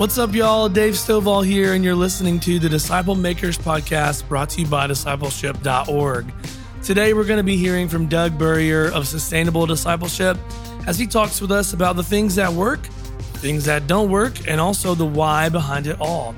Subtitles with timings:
[0.00, 0.70] What's up, y'all?
[0.70, 4.86] Dave Stovall here, and you're listening to the Disciple Makers podcast brought to you by
[4.86, 6.32] discipleship.org.
[6.82, 10.38] Today, we're going to be hearing from Doug Burrier of Sustainable Discipleship
[10.86, 14.58] as he talks with us about the things that work, things that don't work, and
[14.58, 16.34] also the why behind it all.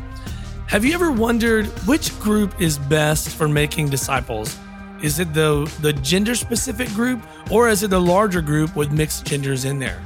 [0.66, 4.58] Have you ever wondered which group is best for making disciples?
[5.04, 9.24] Is it the, the gender specific group or is it the larger group with mixed
[9.24, 10.02] genders in there?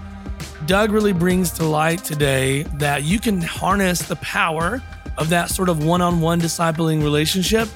[0.65, 4.82] Doug really brings to light today that you can harness the power
[5.19, 7.69] of that sort of one on one discipling relationship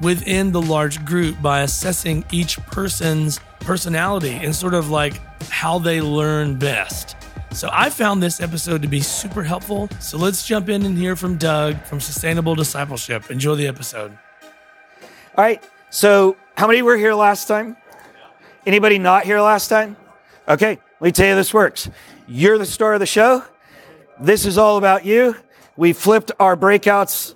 [0.00, 6.00] within the large group by assessing each person's personality and sort of like how they
[6.00, 7.16] learn best.
[7.50, 9.88] So I found this episode to be super helpful.
[9.98, 13.30] So let's jump in and hear from Doug from Sustainable Discipleship.
[13.30, 14.16] Enjoy the episode.
[15.36, 15.62] All right.
[15.90, 17.76] So, how many were here last time?
[18.66, 19.96] Anybody not here last time?
[20.46, 21.88] Okay, let me tell you this works.
[22.30, 23.42] You're the star of the show.
[24.20, 25.34] This is all about you.
[25.78, 27.34] We flipped our breakouts.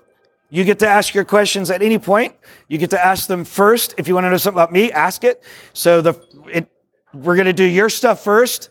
[0.50, 2.34] You get to ask your questions at any point.
[2.68, 3.94] You get to ask them first.
[3.96, 5.42] If you want to know something about me, ask it.
[5.72, 6.70] So the it,
[7.14, 8.68] we're going to do your stuff first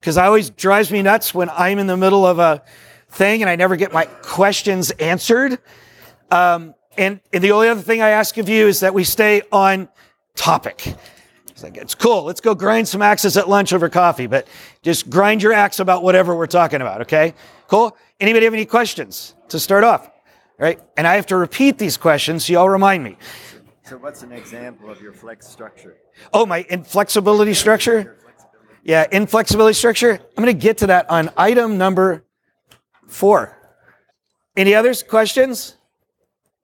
[0.00, 2.64] because I always drives me nuts when I'm in the middle of a
[3.10, 5.60] thing and I never get my questions answered.
[6.32, 9.42] Um, and, and the only other thing I ask of you is that we stay
[9.52, 9.88] on
[10.34, 10.96] topic.
[11.62, 12.24] It's like, it's cool.
[12.24, 14.48] Let's go grind some axes at lunch over coffee, but
[14.82, 17.02] just grind your axe about whatever we're talking about.
[17.02, 17.34] Okay.
[17.68, 17.96] Cool.
[18.18, 20.06] Anybody have any questions to start off?
[20.06, 20.12] All
[20.58, 20.80] right.
[20.96, 22.46] And I have to repeat these questions.
[22.46, 23.16] So y'all remind me.
[23.84, 25.98] So what's an example of your flex structure?
[26.32, 28.18] Oh, my inflexibility structure?
[28.82, 30.10] Yeah, inflexibility structure.
[30.10, 32.24] I'm going to get to that on item number
[33.06, 33.56] four.
[34.56, 35.04] Any others?
[35.04, 35.76] Questions?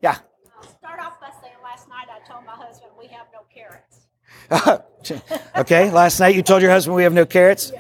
[0.00, 0.18] Yeah.
[0.56, 4.06] I'll start off by saying last night I told my husband we have no carrots.
[5.56, 7.72] okay, last night you told your husband we have no carrots?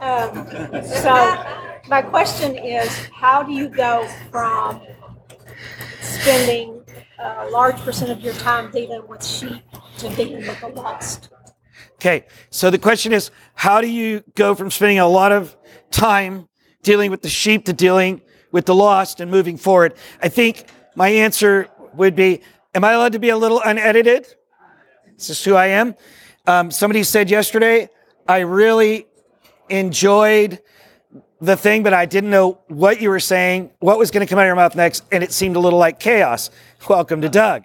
[0.00, 0.46] Um,
[0.84, 1.44] so
[1.88, 4.80] my question is, how do you go from
[6.00, 6.84] spending
[7.18, 9.62] a large percent of your time dealing with sheep
[9.98, 11.30] to dealing with the lost?
[11.94, 15.56] Okay, so the question is, how do you go from spending a lot of
[15.90, 16.48] time
[16.82, 18.20] dealing with the sheep to dealing
[18.52, 19.94] with the lost and moving forward?
[20.22, 22.40] I think my answer would be,
[22.74, 24.26] am I allowed to be a little unedited?
[25.18, 25.96] This is who I am?
[26.46, 27.90] Um, somebody said yesterday,
[28.28, 29.08] I really
[29.68, 30.60] enjoyed
[31.40, 34.38] the thing, but I didn't know what you were saying, what was going to come
[34.38, 36.50] out of your mouth next, and it seemed a little like chaos.
[36.88, 37.64] Welcome to Doug.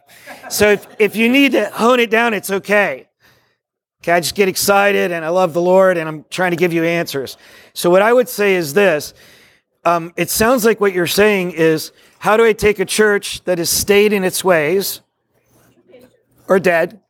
[0.49, 3.07] So if, if you need to hone it down, it's okay.
[4.01, 6.73] Okay, I just get excited and I love the Lord and I'm trying to give
[6.73, 7.37] you answers.
[7.75, 9.13] So what I would say is this.
[9.85, 13.59] Um, it sounds like what you're saying is, how do I take a church that
[13.59, 15.01] has stayed in its ways
[16.47, 17.02] or dead?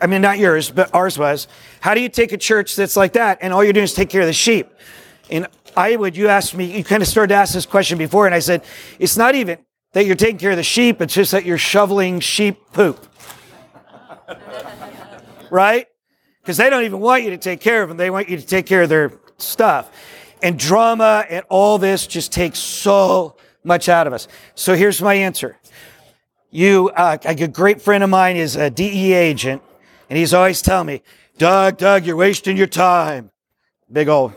[0.00, 1.48] I mean, not yours, but ours was.
[1.80, 4.10] How do you take a church that's like that and all you're doing is take
[4.10, 4.68] care of the sheep?
[5.30, 5.46] And
[5.76, 8.34] I would, you asked me, you kind of started to ask this question before, and
[8.34, 8.64] I said,
[8.98, 9.58] it's not even
[9.92, 13.06] that you're taking care of the sheep, it's just that you're shoveling sheep poop
[15.50, 15.86] right?
[16.40, 17.98] Because they don't even want you to take care of them.
[17.98, 19.90] They want you to take care of their stuff.
[20.42, 24.28] And drama and all this just takes so much out of us.
[24.54, 25.58] So here's my answer.
[26.50, 29.62] You, uh, a great friend of mine is a DE agent,
[30.08, 31.02] and he's always telling me,
[31.38, 33.30] Doug, Doug, you're wasting your time.
[33.90, 34.32] Big old.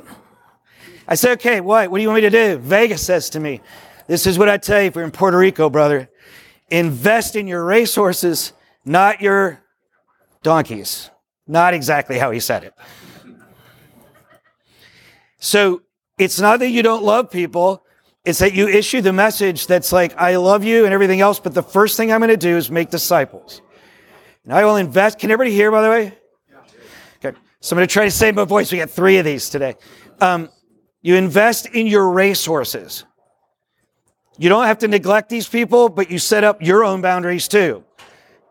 [1.07, 1.89] I say, okay, what?
[1.89, 2.57] What do you want me to do?
[2.57, 3.61] Vegas says to me,
[4.07, 6.09] this is what I tell you if you're in Puerto Rico, brother.
[6.69, 8.53] Invest in your racehorses,
[8.85, 9.63] not your
[10.43, 11.09] donkeys.
[11.47, 12.73] Not exactly how he said it.
[15.39, 15.81] So
[16.17, 17.83] it's not that you don't love people,
[18.25, 21.53] it's that you issue the message that's like, I love you and everything else, but
[21.53, 23.61] the first thing I'm going to do is make disciples.
[24.49, 25.19] And I will invest.
[25.19, 26.17] Can everybody hear, by the way?
[27.23, 27.37] Okay.
[27.61, 28.71] So I'm going to try to save my voice.
[28.71, 29.75] We got three of these today.
[30.19, 30.49] Um,
[31.01, 33.05] you invest in your racehorses.
[34.37, 37.85] You don't have to neglect these people, but you set up your own boundaries too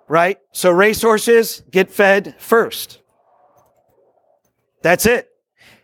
[0.09, 0.39] right?
[0.53, 3.01] So racehorses get fed first.
[4.83, 5.29] That's it.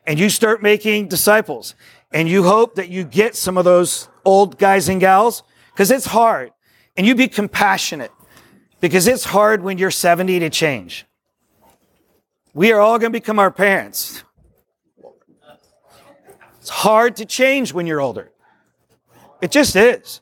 [0.06, 1.75] And you start making disciples.
[2.10, 6.06] And you hope that you get some of those old guys and gals because it's
[6.06, 6.52] hard.
[6.96, 8.12] And you be compassionate
[8.84, 11.06] because it's hard when you're 70 to change.
[12.52, 14.22] We are all going to become our parents.
[16.60, 18.31] It's hard to change when you're older.
[19.40, 20.20] It just is.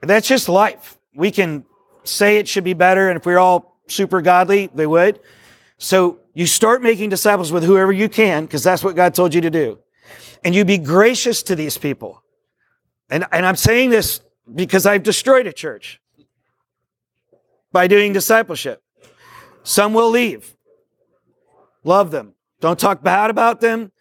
[0.00, 0.98] That's just life.
[1.14, 1.64] We can
[2.02, 5.20] say it should be better, and if we are all super godly, they would.
[5.78, 9.42] So you start making disciples with whoever you can, because that's what God told you
[9.42, 9.78] to do.
[10.42, 12.24] And you be gracious to these people.
[13.08, 14.22] And, and I'm saying this
[14.52, 16.00] because I've destroyed a church
[17.72, 18.82] by doing discipleship.
[19.62, 20.56] Some will leave.
[21.84, 22.34] Love them.
[22.60, 23.92] Don't talk bad about them.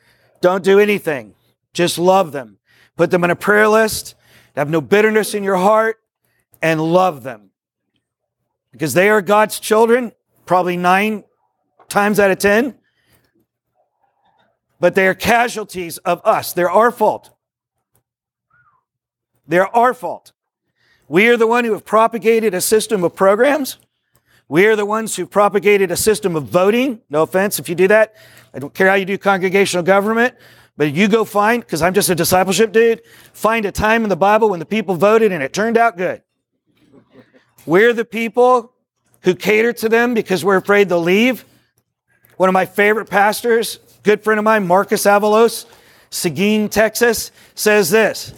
[0.42, 1.36] Don't do anything.
[1.74, 2.58] Just love them.
[2.98, 4.16] put them on a prayer list,
[4.58, 5.98] have no bitterness in your heart,
[6.62, 7.52] and love them.
[8.72, 10.12] Because they are God's children,
[10.46, 11.24] probably nine
[11.88, 12.76] times out of 10.
[14.82, 16.54] But they are casualties of us.
[16.54, 17.34] They're our fault.
[19.48, 20.34] They're our fault.
[21.10, 23.80] We are the one who have propagated a system of programs.
[24.48, 27.02] We are the ones who propagated a system of voting.
[27.10, 28.16] No offense if you do that.
[28.54, 30.36] I don't care how you do congregational government,
[30.78, 33.02] but you go find, because I'm just a discipleship dude,
[33.34, 36.22] find a time in the Bible when the people voted and it turned out good.
[37.66, 38.74] We're the people
[39.22, 41.44] who cater to them because we're afraid they'll leave.
[42.38, 45.66] One of my favorite pastors, good friend of mine, Marcus Avalos,
[46.12, 48.34] Seguin, Texas, says this.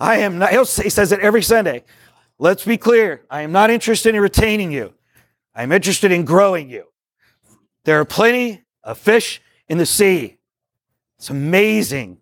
[0.00, 1.84] I am not, he says it every Sunday.
[2.38, 3.22] Let's be clear.
[3.30, 4.92] I am not interested in retaining you.
[5.54, 6.84] I'm interested in growing you.
[7.84, 10.38] There are plenty of fish in the sea.
[11.18, 12.18] It's amazing.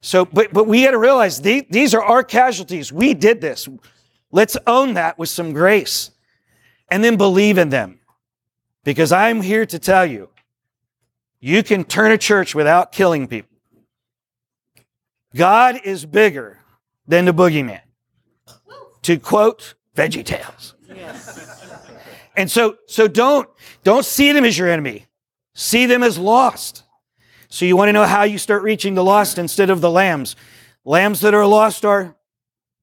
[0.00, 2.92] So, but, but we got to realize these, these are our casualties.
[2.92, 3.68] We did this.
[4.32, 6.10] Let's own that with some grace
[6.88, 8.00] and then believe in them.
[8.82, 10.30] Because I'm here to tell you,
[11.40, 13.56] you can turn a church without killing people.
[15.34, 16.60] God is bigger
[17.06, 17.80] than the boogeyman
[19.06, 20.74] to quote Veggie Tales.
[22.36, 23.48] And so, so don't,
[23.84, 25.06] don't see them as your enemy.
[25.54, 26.82] See them as lost.
[27.48, 30.34] So you want to know how you start reaching the lost instead of the lambs.
[30.84, 32.16] Lambs that are lost are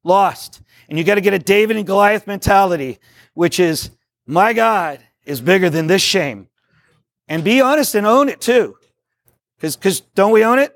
[0.05, 0.61] lost.
[0.87, 2.99] And you got to get a David and Goliath mentality,
[3.33, 3.91] which is,
[4.25, 6.47] my God is bigger than this shame.
[7.27, 8.77] And be honest and own it too.
[9.57, 10.73] Because, because don't we own it?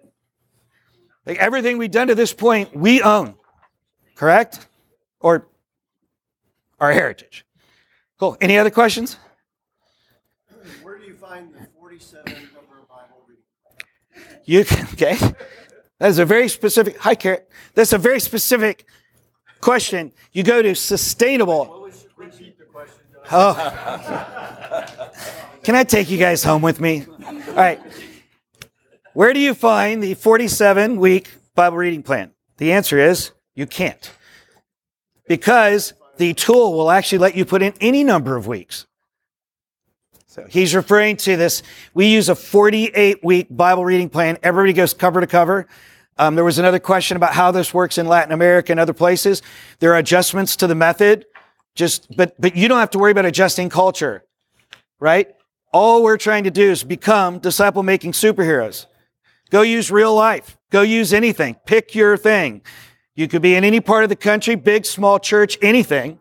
[1.25, 3.35] Like everything we've done to this point, we own.
[4.15, 4.66] Correct?
[5.27, 5.45] Or
[6.79, 7.45] our heritage.
[8.17, 8.37] Cool.
[8.39, 9.17] Any other questions?
[10.81, 12.23] Where do you find the 47
[12.55, 13.43] number of Bible reading?
[14.45, 15.17] You can, okay.
[15.99, 17.49] That is a very specific, hi, Carrot.
[17.73, 18.85] That's a very specific
[19.59, 20.13] question.
[20.31, 21.89] You go to sustainable.
[23.29, 23.53] Oh.
[25.63, 27.05] Can I take you guys home with me?
[27.49, 27.81] All right.
[29.13, 32.31] Where do you find the 47 week Bible reading plan?
[32.57, 34.09] The answer is you can't
[35.27, 38.85] because the tool will actually let you put in any number of weeks.
[40.25, 41.63] So he's referring to this.
[41.93, 44.37] We use a 48 week Bible reading plan.
[44.43, 45.67] Everybody goes cover to cover.
[46.19, 49.41] Um, there was another question about how this works in Latin America and other places.
[49.79, 51.25] There are adjustments to the method.
[51.75, 54.23] Just, but, but you don't have to worry about adjusting culture,
[54.99, 55.27] right?
[55.71, 58.87] All we're trying to do is become disciple making superheroes.
[59.51, 60.57] Go use real life.
[60.71, 61.55] Go use anything.
[61.65, 62.61] Pick your thing.
[63.17, 66.19] You could be in any part of the country, big, small church, anything.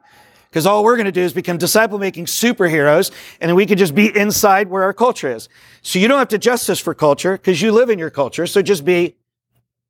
[0.48, 3.94] Because all we're going to do is become disciple making superheroes, and we can just
[3.94, 5.50] be inside where our culture is.
[5.82, 8.46] So you don't have to us for culture because you live in your culture.
[8.46, 9.16] So just be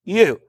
[0.04, 0.40] you.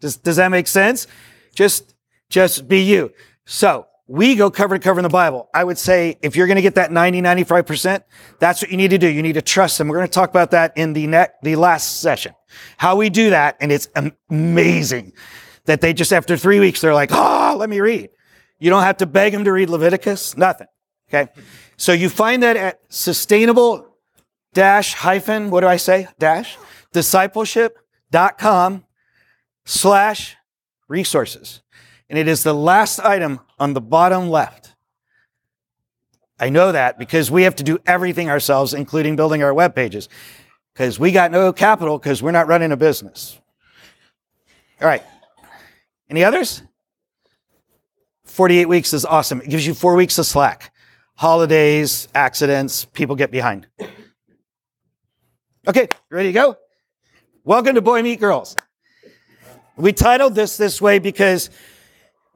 [0.00, 1.06] Does, does that make sense?
[1.54, 1.94] Just,
[2.28, 3.12] just be you.
[3.44, 5.48] So we go cover to cover in the Bible.
[5.54, 8.02] I would say if you're going to get that 90, 95%,
[8.40, 9.06] that's what you need to do.
[9.06, 9.86] You need to trust them.
[9.86, 12.34] We're going to talk about that in the next, the last session.
[12.76, 13.88] How we do that, and it's
[14.28, 15.12] amazing
[15.66, 18.10] that they just after three weeks they're like, oh, let me read.
[18.58, 20.68] You don't have to beg them to read Leviticus, nothing.
[21.08, 21.30] Okay.
[21.76, 23.96] So you find that at sustainable
[24.54, 26.08] dash hyphen, what do I say?
[26.18, 26.56] Dash
[26.96, 28.84] discipleship.com
[29.66, 30.36] slash
[30.88, 31.62] resources.
[32.08, 34.74] And it is the last item on the bottom left.
[36.38, 40.08] I know that because we have to do everything ourselves, including building our web pages,
[40.72, 43.38] because we got no capital because we're not running a business.
[44.80, 45.02] All right.
[46.08, 46.62] Any others?
[48.24, 49.40] 48 weeks is awesome.
[49.40, 50.72] It gives you four weeks of slack.
[51.16, 53.66] Holidays, accidents, people get behind.
[55.66, 56.56] Okay, ready to go?
[57.42, 58.54] Welcome to Boy Meet Girls.
[59.76, 61.50] We titled this this way because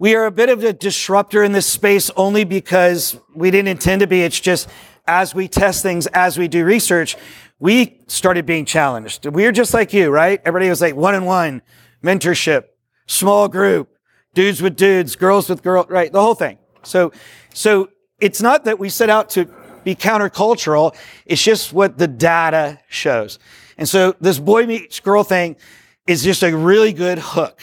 [0.01, 4.01] we are a bit of a disruptor in this space only because we didn't intend
[4.01, 4.23] to be.
[4.23, 4.69] It's just
[5.07, 7.17] as we test things, as we do research,
[7.61, 9.27] we started being challenged.
[9.27, 10.41] We are just like you, right?
[10.45, 11.63] Everybody was like one on one,
[12.03, 12.65] mentorship,
[13.11, 13.91] small group,
[14.35, 16.13] dudes with dudes, girls with girls, right?
[16.13, 16.59] The whole thing.
[16.83, 17.13] So,
[17.53, 17.91] so
[18.21, 19.47] it's not that we set out to
[19.85, 20.95] be countercultural.
[21.27, 23.39] It's just what the data shows.
[23.77, 25.57] And so this boy meets girl thing
[26.07, 27.61] is just a really good hook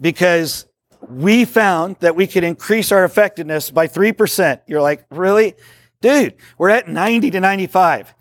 [0.00, 0.66] because
[1.08, 4.60] we found that we could increase our effectiveness by 3%.
[4.66, 5.54] You're like, really?
[6.00, 8.14] Dude, we're at 90 to 95.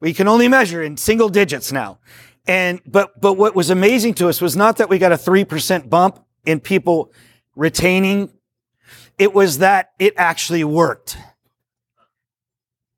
[0.00, 1.98] We can only measure in single digits now.
[2.46, 5.88] And, but, but what was amazing to us was not that we got a 3%
[5.88, 7.12] bump in people
[7.54, 8.32] retaining.
[9.18, 11.16] It was that it actually worked.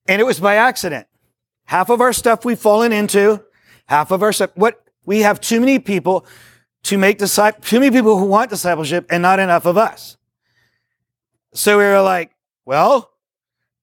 [0.06, 1.06] And it was by accident.
[1.64, 3.42] Half of our stuff we've fallen into,
[3.86, 6.26] half of our stuff, what we have too many people
[6.84, 10.16] to make disciple, too many people who want discipleship and not enough of us.
[11.54, 12.32] So we were like,
[12.64, 13.10] well,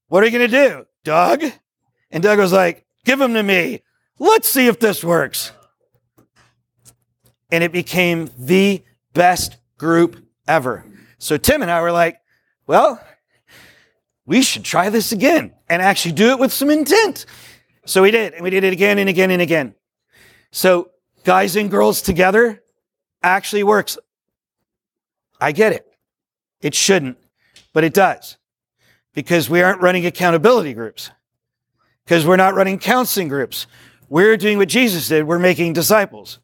[0.07, 1.43] what are you going to do, Doug?
[2.11, 3.81] And Doug was like, give them to me.
[4.19, 5.51] Let's see if this works.
[7.51, 10.85] And it became the best group ever.
[11.17, 12.19] So Tim and I were like,
[12.67, 13.01] well,
[14.25, 17.25] we should try this again and actually do it with some intent.
[17.85, 19.75] So we did, and we did it again and again and again.
[20.51, 20.91] So
[21.23, 22.61] guys and girls together
[23.23, 23.97] actually works.
[25.39, 25.87] I get it.
[26.61, 27.17] It shouldn't,
[27.73, 28.37] but it does
[29.13, 31.11] because we aren't running accountability groups,
[32.05, 33.67] because we're not running counseling groups.
[34.11, 35.25] We're doing what Jesus did.
[35.25, 36.39] We're making disciples.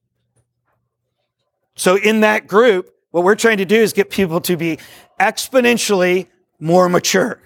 [1.76, 4.80] So in that group, what we're trying to do is get people to be
[5.20, 6.28] exponentially
[6.62, 7.42] more mature.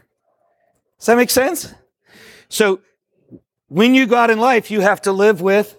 [1.00, 1.74] Does that make sense?
[2.50, 2.82] So
[3.68, 5.76] when you go out in life, you have to live with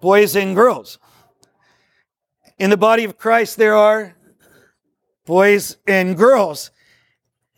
[0.00, 0.98] boys and girls.
[2.58, 4.16] In the body of Christ, there are
[5.26, 6.70] boys and girls.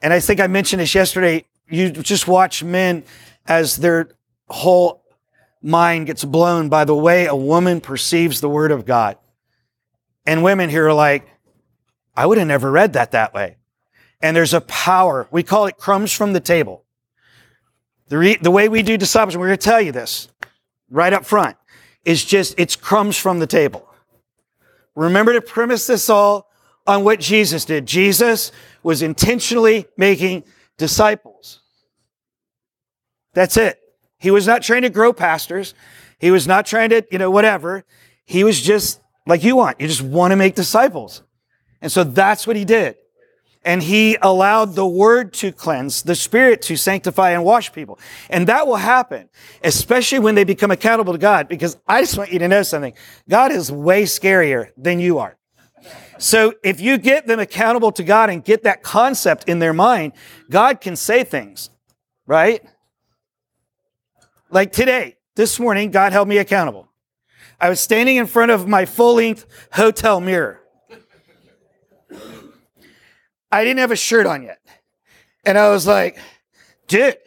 [0.02, 1.44] And I think I mentioned this yesterday.
[1.68, 3.04] You just watch men
[3.46, 4.08] as their
[4.48, 4.99] whole
[5.62, 9.18] mind gets blown by the way a woman perceives the word of God.
[10.26, 11.28] And women here are like,
[12.16, 13.56] I would have never read that that way.
[14.20, 15.26] And there's a power.
[15.30, 16.84] We call it crumbs from the table.
[18.08, 20.28] The, re- the way we do discipleship, we're going to tell you this
[20.90, 21.56] right up front,
[22.04, 23.88] is just, it's crumbs from the table.
[24.94, 26.50] Remember to premise this all
[26.86, 27.86] on what Jesus did.
[27.86, 28.52] Jesus
[28.82, 30.44] was intentionally making
[30.76, 31.60] disciples.
[33.32, 33.79] That's it.
[34.20, 35.74] He was not trying to grow pastors.
[36.18, 37.84] He was not trying to, you know, whatever.
[38.24, 39.80] He was just like you want.
[39.80, 41.22] You just want to make disciples.
[41.80, 42.96] And so that's what he did.
[43.62, 47.98] And he allowed the word to cleanse, the spirit to sanctify and wash people.
[48.30, 49.28] And that will happen,
[49.62, 52.94] especially when they become accountable to God, because I just want you to know something.
[53.28, 55.36] God is way scarier than you are.
[56.18, 60.12] So if you get them accountable to God and get that concept in their mind,
[60.50, 61.70] God can say things,
[62.26, 62.62] right?
[64.50, 66.88] Like today, this morning, God held me accountable.
[67.60, 70.60] I was standing in front of my full length hotel mirror.
[73.52, 74.60] I didn't have a shirt on yet.
[75.44, 76.18] And I was like,
[76.88, 77.18] dude,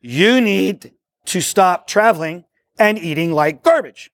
[0.00, 0.92] you need
[1.26, 2.44] to stop traveling
[2.78, 4.10] and eating like garbage.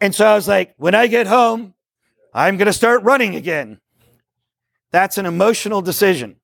[0.00, 1.74] And so I was like, when I get home,
[2.34, 3.80] I'm going to start running again.
[4.90, 6.36] That's an emotional decision.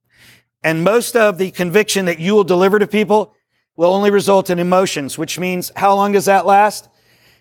[0.63, 3.35] And most of the conviction that you will deliver to people
[3.81, 6.91] will only result in emotions, which means how long does that last?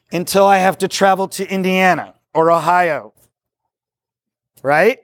[0.09, 3.13] Until I have to travel to Indiana or Ohio.
[4.63, 4.99] Right?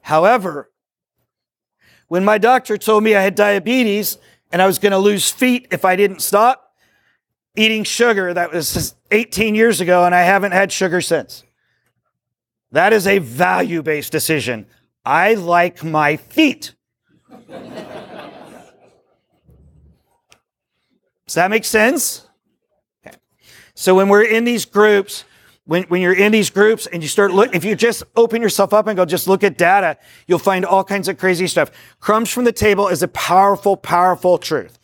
[0.00, 0.70] However,
[2.08, 4.16] when my doctor told me I had diabetes
[4.50, 6.74] and I was going to lose feet if I didn't stop
[7.54, 11.44] eating sugar, that was 18 years ago, and I haven't had sugar since.
[12.70, 14.64] That is a value based decision.
[15.04, 16.74] I like my feet.
[21.32, 22.26] Does that make sense?
[23.06, 23.16] Okay.
[23.72, 25.24] So when we're in these groups,
[25.64, 28.74] when, when you're in these groups and you start look, if you just open yourself
[28.74, 29.96] up and go just look at data,
[30.26, 31.70] you'll find all kinds of crazy stuff.
[32.00, 34.78] Crumbs from the table is a powerful, powerful truth.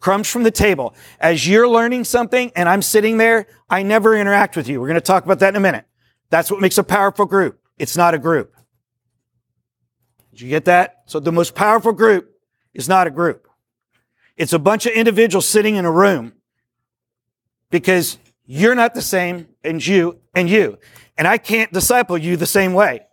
[0.00, 0.92] Crumbs from the table.
[1.20, 4.80] As you're learning something and I'm sitting there, I never interact with you.
[4.80, 5.84] We're going to talk about that in a minute.
[6.30, 7.60] That's what makes a powerful group.
[7.78, 8.56] It's not a group.
[10.32, 11.02] Did you get that?
[11.06, 12.28] So the most powerful group
[12.74, 13.46] is not a group.
[14.36, 16.32] It's a bunch of individuals sitting in a room
[17.70, 20.78] because you're not the same and you and you.
[21.16, 23.06] And I can't disciple you the same way.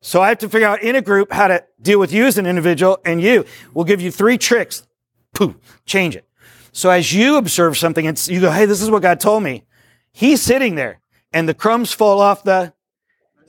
[0.00, 2.38] So I have to figure out in a group how to deal with you as
[2.38, 3.44] an individual and you.
[3.74, 4.86] We'll give you three tricks.
[5.34, 6.28] Poof, change it.
[6.72, 9.64] So as you observe something and you go, hey, this is what God told me.
[10.12, 11.00] He's sitting there
[11.32, 12.72] and the crumbs fall off the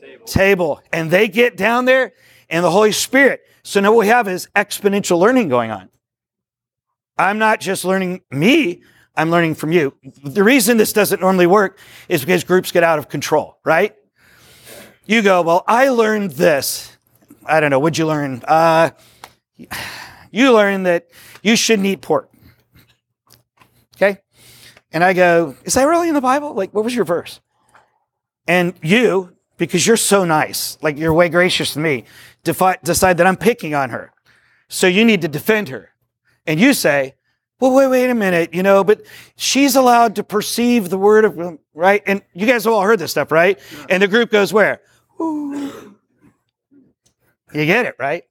[0.02, 0.26] table.
[0.26, 2.14] table and they get down there
[2.50, 3.42] and the Holy Spirit.
[3.64, 5.90] So now what we have is exponential learning going on.
[7.18, 8.84] I'm not just learning me,
[9.16, 9.94] I'm learning from you.
[10.24, 13.96] The reason this doesn't normally work is because groups get out of control, right?
[15.06, 16.96] You go, well, I learned this.
[17.46, 17.80] I don't know.
[17.80, 18.44] What'd you learn?
[18.48, 18.92] Uh,
[20.32, 21.08] you learned that
[21.42, 22.30] you shouldn't eat pork.
[23.96, 24.20] Okay.
[24.92, 26.54] And I go, is that really in the Bible?
[26.54, 27.40] Like, what was your verse?
[28.48, 32.04] And you, because you're so nice, like you're way gracious to me,
[32.44, 34.14] defi- decide that I'm picking on her.
[34.70, 35.92] So you need to defend her.
[36.48, 37.16] And you say,
[37.60, 41.60] well, wait, wait a minute, you know, but she's allowed to perceive the word of,
[41.74, 42.02] right?
[42.06, 43.60] And you guys have all heard this stuff, right?
[43.90, 44.82] And the group goes where?
[45.20, 45.96] Ooh.
[47.54, 48.24] You get it, right?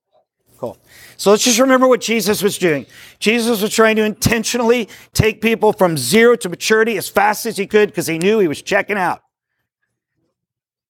[0.58, 0.78] Cool.
[1.16, 2.86] So let's just remember what Jesus was doing.
[3.18, 7.66] Jesus was trying to intentionally take people from zero to maturity as fast as he
[7.66, 9.22] could because he knew he was checking out.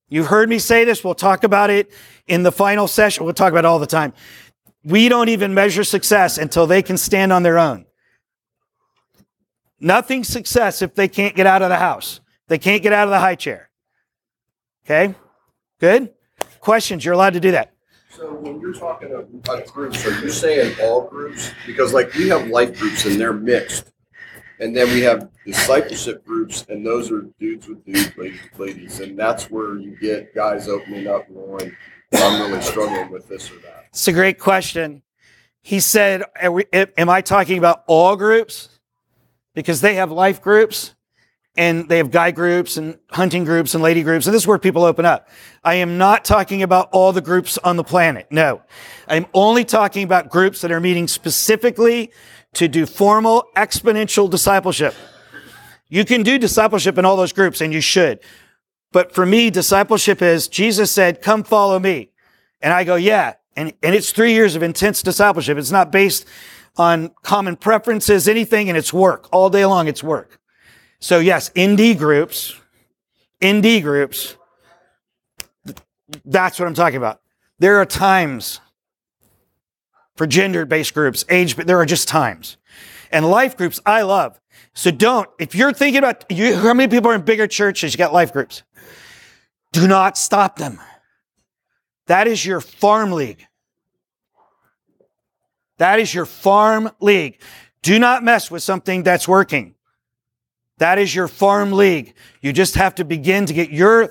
[0.08, 1.02] You've heard me say this.
[1.02, 1.90] We'll talk about it
[2.28, 3.24] in the final session.
[3.24, 4.12] We'll talk about it all the time.
[4.86, 7.86] We don't even measure success until they can stand on their own.
[9.80, 12.20] Nothing success if they can't get out of the house.
[12.46, 13.68] They can't get out of the high chair.
[14.84, 15.16] Okay?
[15.80, 16.14] Good?
[16.60, 17.04] Questions?
[17.04, 17.74] You're allowed to do that.
[18.10, 21.50] So when you're talking about groups, are you saying all groups?
[21.66, 23.90] Because like we have life groups and they're mixed.
[24.60, 29.00] And then we have discipleship groups and those are dudes with dudes, ladies with ladies.
[29.00, 31.76] And that's where you get guys opening up and going,
[32.14, 33.75] I'm really struggling with this or that.
[33.90, 35.02] It's a great question.
[35.62, 38.68] He said, Am I talking about all groups?
[39.54, 40.94] Because they have life groups
[41.56, 44.26] and they have guy groups and hunting groups and lady groups.
[44.26, 45.28] And this is where people open up.
[45.64, 48.26] I am not talking about all the groups on the planet.
[48.30, 48.62] No.
[49.08, 52.12] I'm only talking about groups that are meeting specifically
[52.54, 54.94] to do formal exponential discipleship.
[55.88, 58.20] You can do discipleship in all those groups and you should.
[58.92, 62.10] But for me, discipleship is Jesus said, come follow me.
[62.60, 63.34] And I go, yeah.
[63.56, 65.56] And, and it's three years of intense discipleship.
[65.58, 66.26] It's not based
[66.76, 69.28] on common preferences, anything, and it's work.
[69.32, 70.38] All day long, it's work.
[70.98, 72.54] So yes, ND groups,
[73.44, 74.36] ND groups,
[76.24, 77.20] that's what I'm talking about.
[77.58, 78.60] There are times
[80.16, 82.56] for gender-based groups, age, but there are just times.
[83.10, 84.40] And life groups, I love.
[84.74, 87.98] So don't, if you're thinking about, you, how many people are in bigger churches, you
[87.98, 88.62] got life groups.
[89.72, 90.80] Do not stop them.
[92.06, 93.46] That is your farm league.
[95.78, 97.40] That is your farm league.
[97.82, 99.74] Do not mess with something that's working.
[100.78, 102.14] That is your farm league.
[102.40, 104.10] You just have to begin to get your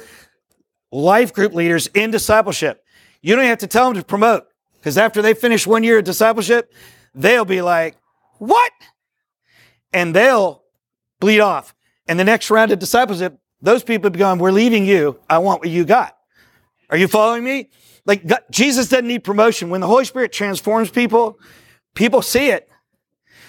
[0.91, 2.83] life group leaders in discipleship.
[3.21, 6.03] You don't have to tell them to promote because after they finish one year of
[6.03, 6.71] discipleship,
[7.13, 7.97] they'll be like,
[8.37, 8.71] what?
[9.93, 10.63] And they'll
[11.19, 11.73] bleed off.
[12.07, 15.19] And the next round of discipleship, those people be going, we're leaving you.
[15.29, 16.15] I want what you got.
[16.89, 17.69] Are you following me?
[18.05, 19.69] Like God, Jesus doesn't need promotion.
[19.69, 21.39] When the Holy Spirit transforms people,
[21.93, 22.69] people see it.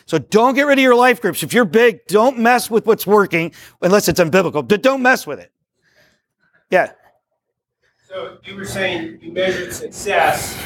[0.06, 1.42] So don't get rid of your life groups.
[1.42, 4.66] If you're big, don't mess with what's working unless it's unbiblical.
[4.66, 5.52] But don't mess with it.
[6.70, 6.92] Yeah.
[8.06, 10.56] So you were saying you measured success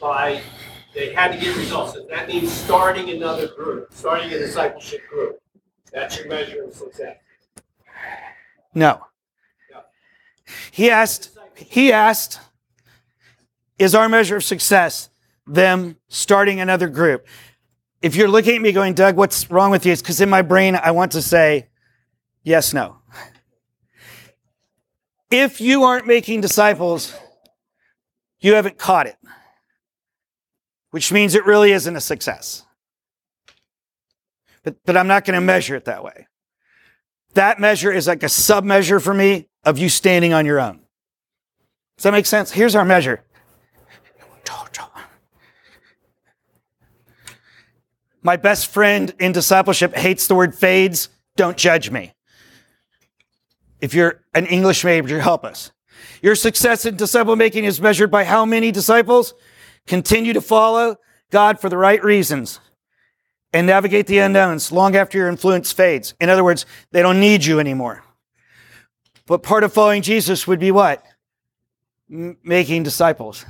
[0.00, 0.40] by
[0.94, 1.94] they had to get results.
[1.94, 5.40] So that means starting another group, starting a discipleship group.
[5.92, 7.16] That's your measure of success.
[8.74, 9.04] No.
[10.70, 12.40] He asked, he asked,
[13.78, 15.10] is our measure of success
[15.46, 17.26] them starting another group?
[18.02, 19.92] If you're looking at me going, Doug, what's wrong with you?
[19.92, 21.68] It's because in my brain, I want to say
[22.42, 22.96] yes, no.
[25.30, 27.14] If you aren't making disciples,
[28.40, 29.16] you haven't caught it,
[30.90, 32.64] which means it really isn't a success.
[34.62, 36.28] But, but I'm not going to measure it that way.
[37.34, 40.80] That measure is like a sub measure for me of you standing on your own.
[41.96, 42.52] Does that make sense?
[42.52, 43.24] Here's our measure.
[48.22, 51.08] My best friend in discipleship hates the word fades.
[51.36, 52.12] Don't judge me.
[53.80, 55.70] If you're an English major, help us.
[56.20, 59.34] Your success in disciple making is measured by how many disciples
[59.86, 60.96] continue to follow
[61.30, 62.60] God for the right reasons
[63.52, 66.14] and navigate the unknowns long after your influence fades.
[66.20, 68.02] In other words, they don't need you anymore.
[69.26, 71.04] But part of following Jesus would be what?
[72.10, 73.44] M- making disciples.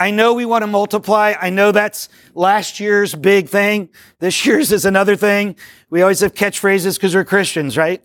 [0.00, 1.34] I know we want to multiply.
[1.40, 3.88] I know that's last year's big thing.
[4.20, 5.56] This year's is another thing.
[5.90, 8.02] We always have catchphrases because we're Christians, right?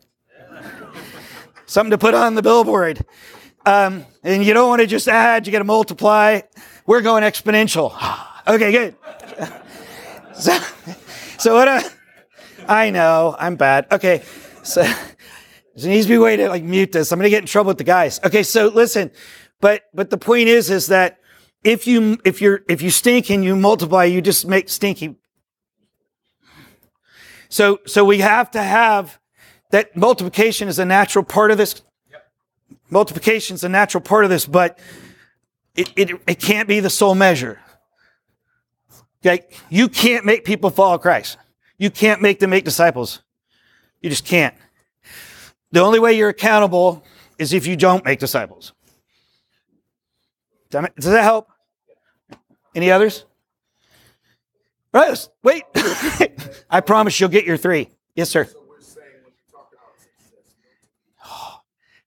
[1.67, 3.05] Something to put on the billboard.
[3.65, 6.41] Um, and you don't want to just add, you got to multiply.
[6.87, 7.93] We're going exponential.
[8.47, 8.95] okay, good.
[10.33, 10.57] so,
[11.37, 11.83] so what I,
[12.67, 13.87] I know, I'm bad.
[13.91, 14.23] Okay,
[14.63, 17.11] so there needs to be way to like mute this.
[17.11, 18.19] I'm going to get in trouble with the guys.
[18.23, 19.11] Okay, so listen,
[19.61, 21.19] but but the point is, is that
[21.63, 25.15] if you if you're if you stink and you multiply, you just make stinky.
[27.49, 29.19] So so we have to have
[29.71, 31.81] that multiplication is a natural part of this.
[32.89, 34.77] Multiplication is a natural part of this, but
[35.75, 37.59] it, it, it can't be the sole measure.
[39.25, 41.37] Okay, you can't make people follow Christ.
[41.77, 43.23] You can't make them make disciples.
[44.01, 44.53] You just can't.
[45.71, 47.03] The only way you're accountable
[47.39, 48.73] is if you don't make disciples.
[50.69, 51.49] Does that help?
[52.75, 53.25] Any others?
[54.93, 55.63] Right, wait.
[56.69, 57.89] I promise you'll get your three.
[58.15, 58.47] Yes, sir.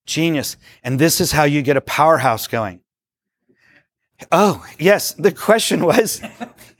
[0.06, 0.56] Genius.
[0.84, 2.80] And this is how you get a powerhouse going.
[4.30, 5.12] Oh, yes.
[5.14, 6.22] The question was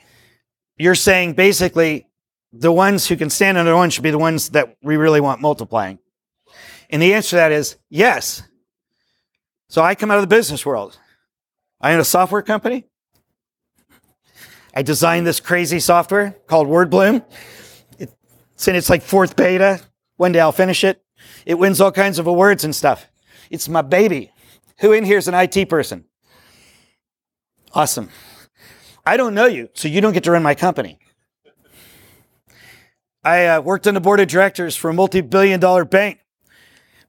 [0.78, 2.06] you're saying basically
[2.52, 5.20] the ones who can stand on their own should be the ones that we really
[5.20, 5.98] want multiplying.
[6.88, 8.42] And the answer to that is yes.
[9.68, 10.98] So I come out of the business world.
[11.80, 12.86] I own a software company.
[14.76, 17.24] I designed this crazy software called WordBloom.
[17.98, 19.80] It's in its like fourth beta.
[20.18, 21.02] One day I'll finish it.
[21.46, 23.06] It wins all kinds of awards and stuff.
[23.48, 24.32] It's my baby.
[24.80, 26.04] Who in here is an IT person?
[27.72, 28.10] Awesome.
[29.06, 30.98] I don't know you, so you don't get to run my company.
[33.24, 36.20] I uh, worked on the board of directors for a multi billion dollar bank.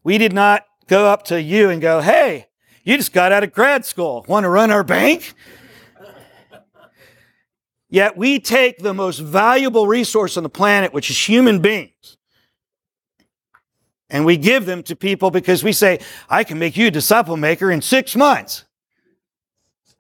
[0.06, 2.48] We did not go up to you and go, hey,
[2.86, 4.24] you just got out of grad school.
[4.26, 5.34] Want to run our bank?
[7.90, 12.18] Yet we take the most valuable resource on the planet, which is human beings,
[14.10, 17.38] and we give them to people because we say, I can make you a disciple
[17.38, 18.66] maker in six months.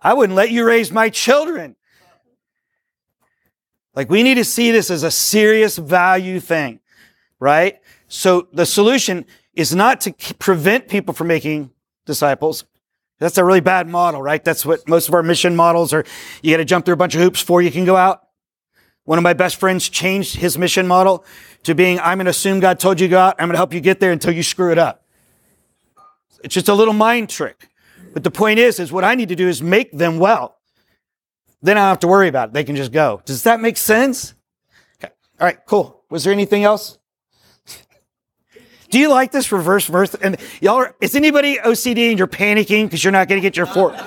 [0.01, 1.75] I wouldn't let you raise my children.
[3.95, 6.79] Like, we need to see this as a serious value thing,
[7.39, 7.79] right?
[8.07, 11.71] So, the solution is not to prevent people from making
[12.05, 12.63] disciples.
[13.19, 14.43] That's a really bad model, right?
[14.43, 16.05] That's what most of our mission models are.
[16.41, 18.21] You got to jump through a bunch of hoops before you can go out.
[19.05, 21.25] One of my best friends changed his mission model
[21.63, 23.35] to being, I'm going to assume God told you to go out.
[23.39, 25.05] I'm going to help you get there until you screw it up.
[26.43, 27.69] It's just a little mind trick.
[28.13, 30.57] But the point is, is what I need to do is make them well.
[31.61, 32.53] Then I don't have to worry about it.
[32.53, 33.21] They can just go.
[33.25, 34.35] Does that make sense?
[35.03, 35.11] Okay.
[35.39, 36.03] All right, cool.
[36.09, 36.96] Was there anything else?
[38.89, 40.13] Do you like this reverse verse?
[40.15, 43.57] And y'all, are, is anybody OCD and you're panicking because you're not going to get
[43.57, 43.91] your four?
[43.91, 43.97] Do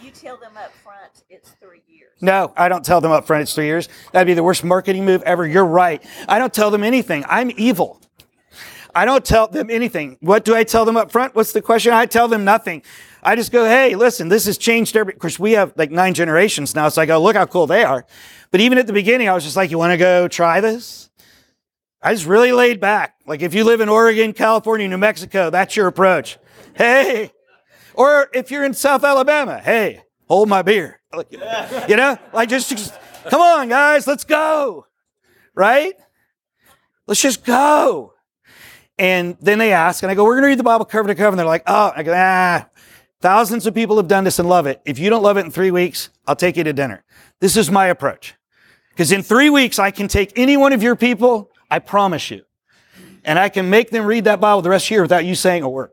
[0.00, 2.12] you tell them up front it's three years?
[2.20, 3.88] No, I don't tell them up front it's three years.
[4.12, 5.46] That'd be the worst marketing move ever.
[5.46, 6.02] You're right.
[6.28, 7.24] I don't tell them anything.
[7.28, 8.00] I'm evil.
[8.94, 10.18] I don't tell them anything.
[10.20, 11.34] What do I tell them up front?
[11.34, 11.92] What's the question?
[11.92, 12.82] I tell them nothing.
[13.22, 16.14] I just go, hey, listen, this has changed every, of course, we have like nine
[16.14, 16.88] generations now.
[16.88, 18.06] So I go, look how cool they are.
[18.50, 21.09] But even at the beginning, I was just like, you want to go try this?
[22.02, 23.16] I just really laid back.
[23.26, 26.38] Like if you live in Oregon, California, New Mexico, that's your approach.
[26.74, 27.32] Hey,
[27.94, 31.00] or if you're in South Alabama, hey, hold my beer.
[31.88, 32.94] You know, like just, just
[33.28, 34.86] come on, guys, let's go.
[35.54, 35.94] Right?
[37.06, 38.14] Let's just go.
[38.98, 41.14] And then they ask, and I go, we're going to read the Bible cover to
[41.14, 41.30] cover.
[41.30, 42.68] And they're like, oh, I go, ah,
[43.20, 44.80] thousands of people have done this and love it.
[44.84, 47.02] If you don't love it in three weeks, I'll take you to dinner.
[47.40, 48.34] This is my approach.
[48.90, 52.42] Because in three weeks, I can take any one of your people, I promise you,
[53.24, 55.34] and I can make them read that Bible the rest of the year without you
[55.34, 55.90] saying a word.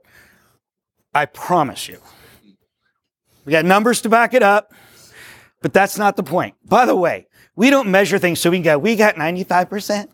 [1.14, 2.00] I promise you.
[3.46, 4.74] We got numbers to back it up,
[5.62, 6.56] but that's not the point.
[6.66, 10.10] By the way, we don't measure things so we can go, we got 95%.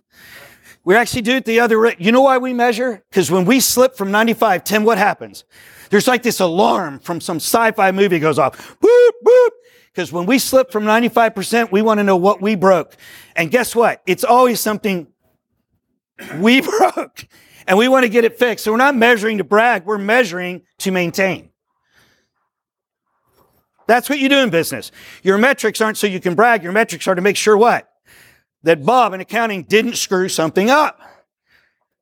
[0.86, 1.96] We actually do it the other way.
[1.98, 3.04] You know why we measure?
[3.10, 5.46] Because when we slip from 95, Tim, what happens?
[5.90, 8.78] There's like this alarm from some sci-fi movie goes off.
[8.82, 9.54] Whoop, whoop.
[9.94, 12.98] Because when we slip from 95%, we want to know what we broke.
[13.36, 14.02] And guess what?
[14.06, 15.08] It's always something
[16.36, 17.28] we broke.
[17.66, 18.66] And we want to get it fixed.
[18.66, 19.86] So we're not measuring to brag.
[19.86, 21.50] We're measuring to maintain.
[23.88, 24.92] That's what you do in business.
[25.24, 26.64] Your metrics aren't so you can brag.
[26.64, 27.90] Your metrics are to make sure what?
[28.64, 31.00] that Bob in accounting didn't screw something up.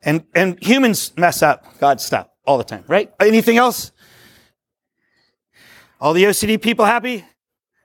[0.04, 3.12] And, and humans mess up God's stuff all the time, right?
[3.20, 3.92] Anything else?
[6.00, 7.26] All the OCD people happy?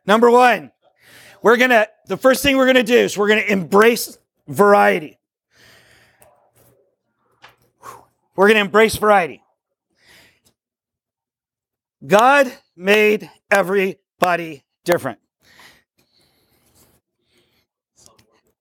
[0.07, 0.71] Number one,
[1.43, 4.19] we're gonna, the first thing we're gonna do is we're gonna embrace
[4.49, 5.19] variety.
[8.37, 9.43] We're gonna embrace variety.
[12.07, 15.19] God made everybody different.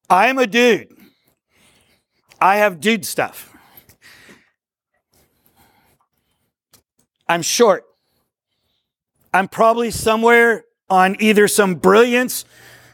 [0.10, 0.88] I'm a dude.
[2.40, 3.56] I have dude stuff.
[7.28, 7.84] I'm short.
[9.34, 12.46] I'm probably somewhere on either some brilliance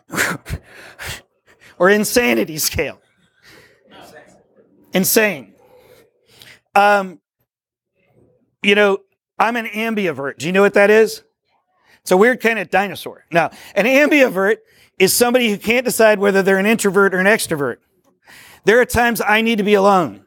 [1.77, 2.99] or insanity scale.
[4.93, 5.50] Insane.
[6.75, 7.19] Um,
[8.63, 8.99] you know,
[9.39, 10.37] I'm an ambivert.
[10.37, 11.23] Do you know what that is?
[12.01, 13.25] It's a weird kind of dinosaur.
[13.31, 14.57] Now, an ambivert
[14.97, 17.77] is somebody who can't decide whether they're an introvert or an extrovert.
[18.65, 20.25] There are times I need to be alone.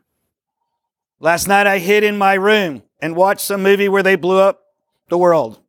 [1.21, 4.61] Last night I hid in my room and watched some movie where they blew up
[5.09, 5.61] the world.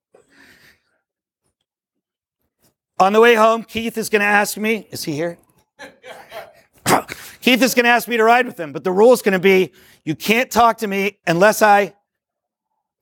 [2.99, 5.37] On the way home, Keith is going to ask me, is he here?
[7.41, 9.33] Keith is going to ask me to ride with him, but the rule is going
[9.33, 9.71] to be
[10.05, 11.95] you can't talk to me unless I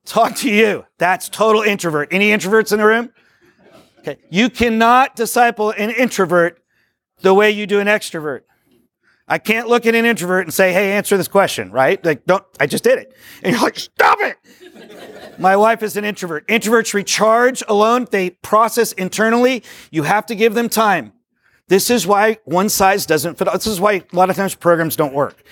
[0.06, 0.86] talk to you.
[0.98, 2.08] That's total introvert.
[2.10, 3.10] Any introverts in the room?
[4.00, 4.18] Okay.
[4.30, 6.62] You cannot disciple an introvert
[7.20, 8.40] the way you do an extrovert.
[9.26, 12.04] I can't look at an introvert and say, hey, answer this question, right?
[12.04, 13.14] Like, don't, I just did it.
[13.42, 14.36] And you're like, stop it.
[15.38, 16.46] My wife is an introvert.
[16.48, 18.06] Introverts recharge alone.
[18.10, 19.62] They process internally.
[19.90, 21.12] You have to give them time.
[21.68, 23.48] This is why one size doesn't fit.
[23.50, 25.42] This is why a lot of times programs don't work.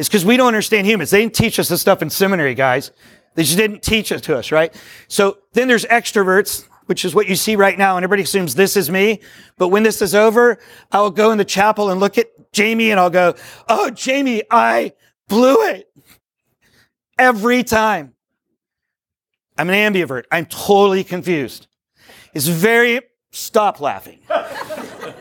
[0.00, 1.10] It's because we don't understand humans.
[1.10, 2.90] They didn't teach us this stuff in seminary, guys.
[3.34, 4.74] They just didn't teach it to us, right?
[5.08, 8.78] So then there's extroverts, which is what you see right now, and everybody assumes this
[8.78, 9.20] is me.
[9.58, 10.58] But when this is over,
[10.90, 13.34] I will go in the chapel and look at Jamie and I'll go,
[13.68, 14.94] Oh, Jamie, I
[15.28, 15.92] blew it.
[17.18, 18.14] Every time.
[19.58, 20.22] I'm an ambivert.
[20.32, 21.66] I'm totally confused.
[22.32, 24.20] It's very, stop laughing.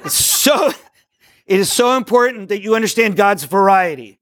[0.06, 0.70] It's so,
[1.46, 4.19] it is so important that you understand God's variety.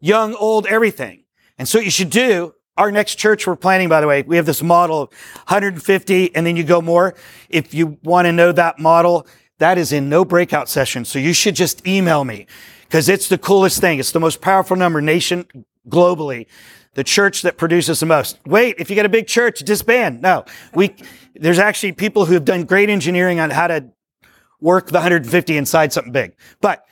[0.00, 1.24] Young, old, everything.
[1.58, 4.36] And so what you should do, our next church we're planning, by the way, we
[4.36, 5.08] have this model of
[5.48, 7.14] 150 and then you go more.
[7.48, 9.26] If you want to know that model,
[9.58, 11.04] that is in no breakout session.
[11.04, 12.46] So you should just email me
[12.82, 13.98] because it's the coolest thing.
[13.98, 15.46] It's the most powerful number nation
[15.88, 16.46] globally.
[16.94, 18.38] The church that produces the most.
[18.46, 20.22] Wait, if you got a big church, disband.
[20.22, 20.94] No, we,
[21.34, 23.90] there's actually people who have done great engineering on how to
[24.60, 26.34] work the 150 inside something big.
[26.60, 26.85] But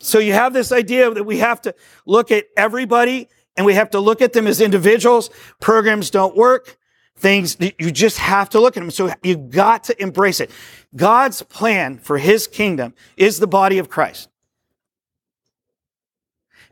[0.00, 1.74] so you have this idea that we have to
[2.06, 5.30] look at everybody and we have to look at them as individuals.
[5.60, 6.78] Programs don't work.
[7.16, 8.90] Things, you just have to look at them.
[8.90, 10.50] So you've got to embrace it.
[10.96, 14.30] God's plan for his kingdom is the body of Christ.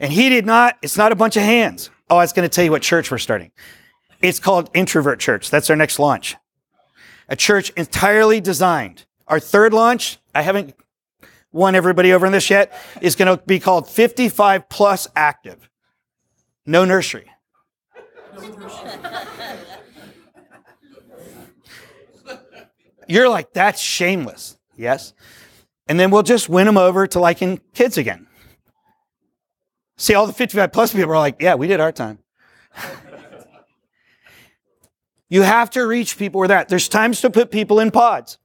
[0.00, 1.90] And he did not, it's not a bunch of hands.
[2.08, 3.50] Oh, I was going to tell you what church we're starting.
[4.22, 5.50] It's called Introvert Church.
[5.50, 6.36] That's our next launch.
[7.28, 9.04] A church entirely designed.
[9.26, 10.74] Our third launch, I haven't
[11.52, 15.68] won everybody over in this yet, is going to be called 55 plus active.
[16.66, 17.30] No nursery.
[23.08, 24.58] You're like, that's shameless.
[24.76, 25.14] Yes.
[25.88, 28.26] And then we'll just win them over to liking kids again.
[29.96, 32.18] See, all the 55 plus people are like, yeah, we did our time.
[35.30, 36.68] you have to reach people where that.
[36.68, 38.38] There's times to put people in pods.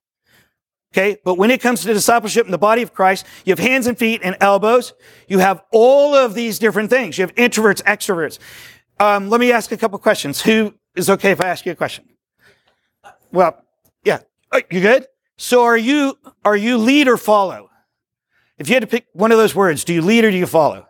[0.93, 1.17] Okay.
[1.23, 3.97] But when it comes to discipleship in the body of Christ, you have hands and
[3.97, 4.93] feet and elbows.
[5.27, 7.17] You have all of these different things.
[7.17, 8.37] You have introverts, extroverts.
[8.99, 10.41] Um, let me ask a couple questions.
[10.43, 12.05] Who is okay if I ask you a question?
[13.31, 13.57] Well,
[14.03, 14.19] yeah.
[14.69, 15.07] You good?
[15.35, 17.71] So are you, are you lead or follow?
[18.59, 20.45] If you had to pick one of those words, do you lead or do you
[20.45, 20.87] follow?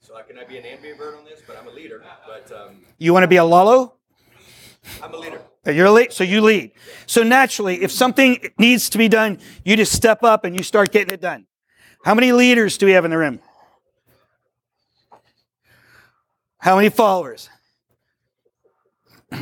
[0.00, 1.40] So can I be an ambivert on this?
[1.46, 2.04] But I'm a leader.
[2.26, 3.92] But um, You want to be a lullo?
[5.02, 5.40] I'm a leader.
[5.66, 6.70] You're lead, so you lead.
[7.06, 10.92] So naturally, if something needs to be done, you just step up and you start
[10.92, 11.46] getting it done.
[12.04, 13.40] How many leaders do we have in the room?
[16.58, 17.48] How many followers?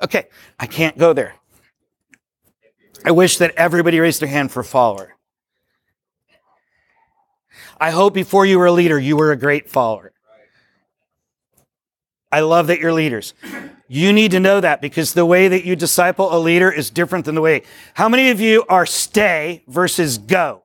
[0.00, 0.28] Okay,
[0.60, 1.34] I can't go there.
[3.04, 5.16] I wish that everybody raised their hand for follower.
[7.80, 10.12] I hope before you were a leader, you were a great follower.
[12.30, 13.34] I love that you're leaders.
[13.88, 17.24] You need to know that because the way that you disciple a leader is different
[17.24, 17.62] than the way.
[17.94, 20.64] How many of you are stay versus go?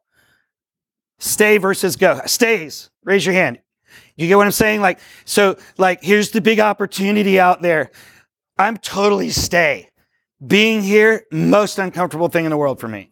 [1.19, 2.19] Stay versus go.
[2.25, 2.89] Stays.
[3.05, 3.59] Raise your hand.
[4.17, 4.81] You get what I'm saying?
[4.81, 7.91] Like, so, like, here's the big opportunity out there.
[8.57, 9.89] I'm totally stay.
[10.45, 13.09] Being here, most uncomfortable thing in the world for me.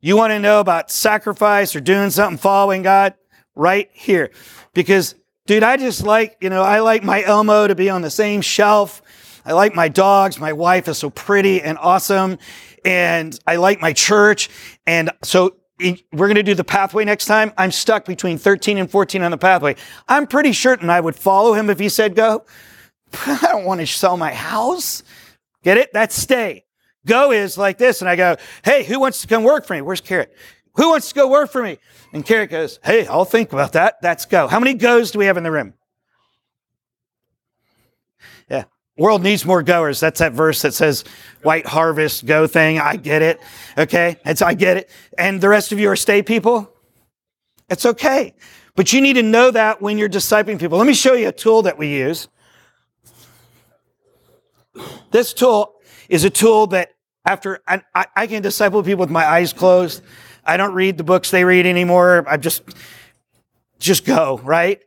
[0.00, 3.14] You want to know about sacrifice or doing something, following God?
[3.54, 4.30] Right here.
[4.72, 5.14] Because,
[5.46, 8.40] dude, I just like, you know, I like my Elmo to be on the same
[8.40, 9.02] shelf.
[9.44, 10.38] I like my dogs.
[10.38, 12.38] My wife is so pretty and awesome.
[12.84, 14.48] And I like my church.
[14.86, 17.52] And so we're going to do the pathway next time.
[17.58, 19.76] I'm stuck between 13 and 14 on the pathway.
[20.08, 22.44] I'm pretty certain I would follow him if he said go.
[23.26, 25.02] I don't want to sell my house.
[25.62, 25.92] Get it?
[25.92, 26.64] That's stay.
[27.06, 28.00] Go is like this.
[28.00, 29.82] And I go, hey, who wants to come work for me?
[29.82, 30.34] Where's Carrot?
[30.76, 31.78] Who wants to go work for me?
[32.12, 34.00] And Carrot goes, hey, I'll think about that.
[34.00, 34.48] That's go.
[34.48, 35.74] How many goes do we have in the room?
[38.48, 38.64] Yeah.
[38.96, 39.98] World needs more goers.
[39.98, 41.02] That's that verse that says
[41.42, 42.78] white harvest go thing.
[42.78, 43.40] I get it.
[43.76, 44.16] Okay.
[44.24, 44.90] It's, I get it.
[45.18, 46.70] And the rest of you are stay people.
[47.68, 48.34] It's okay.
[48.76, 50.78] But you need to know that when you're discipling people.
[50.78, 52.28] Let me show you a tool that we use.
[55.10, 55.74] This tool
[56.08, 56.90] is a tool that
[57.24, 60.02] after I, I, I can disciple people with my eyes closed.
[60.44, 62.24] I don't read the books they read anymore.
[62.28, 62.62] I just,
[63.78, 64.80] just go, right?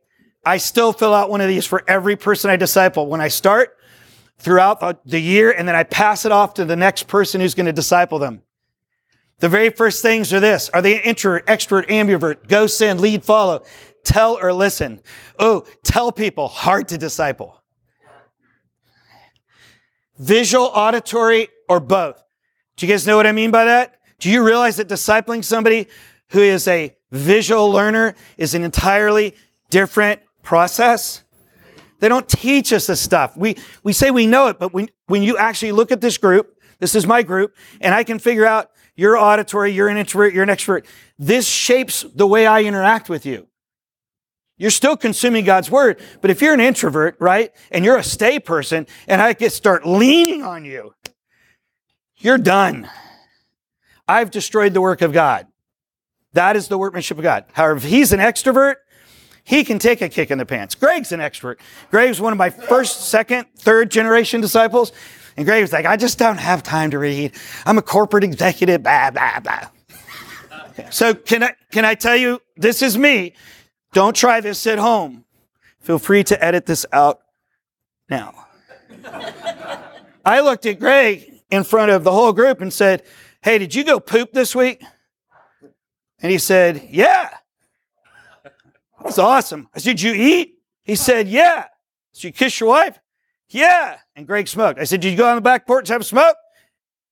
[0.46, 3.08] I still fill out one of these for every person I disciple.
[3.08, 3.77] When I start
[4.40, 7.66] throughout the, year and then I pass it off to the next person who's going
[7.66, 8.44] to disciple them.
[9.40, 10.70] The very first things are this.
[10.70, 13.64] Are they introvert, extrovert, ambivert, go, send, lead, follow,
[14.04, 15.02] tell or listen?
[15.38, 17.62] Oh, tell people, hard to disciple.
[20.18, 22.24] Visual, auditory, or both.
[22.76, 24.00] Do you guys know what I mean by that?
[24.20, 25.88] Do you realize that discipling somebody
[26.30, 29.36] who is a visual learner is an entirely
[29.70, 31.24] different process?
[32.00, 33.36] They don't teach us this stuff.
[33.36, 36.60] We, we say we know it, but when, when you actually look at this group,
[36.80, 40.44] this is my group, and I can figure out you're auditory, you're an introvert, you're
[40.44, 40.86] an extrovert.
[41.18, 43.48] This shapes the way I interact with you.
[44.58, 46.00] You're still consuming God's word.
[46.22, 49.86] But if you're an introvert, right, and you're a stay person, and I get start
[49.86, 50.94] leaning on you,
[52.18, 52.90] you're done.
[54.08, 55.48] I've destroyed the work of God.
[56.34, 57.46] That is the workmanship of God.
[57.54, 58.76] However, if he's an extrovert,
[59.48, 60.76] he can take a kick in the pants.
[60.76, 61.58] Greg's an expert.
[61.90, 64.92] Greg's one of my first, second, third generation disciples.
[65.38, 67.32] And Greg's like, I just don't have time to read.
[67.66, 69.70] I'm a corporate executive, blah, blah, blah.
[70.90, 73.36] So can I, can I tell you, this is me.
[73.94, 75.24] Don't try this at home.
[75.80, 77.22] Feel free to edit this out
[78.10, 78.48] now.
[80.26, 83.02] I looked at Greg in front of the whole group and said,
[83.42, 84.84] Hey, did you go poop this week?
[86.20, 87.30] And he said, Yeah.
[89.04, 89.70] That's awesome.
[89.74, 90.56] I said, Did you eat?
[90.84, 91.66] He said, Yeah.
[92.14, 93.00] Did you kiss your wife?
[93.50, 93.98] Yeah.
[94.16, 94.80] And Greg smoked.
[94.80, 96.36] I said, Did you go on the back porch and have a smoke?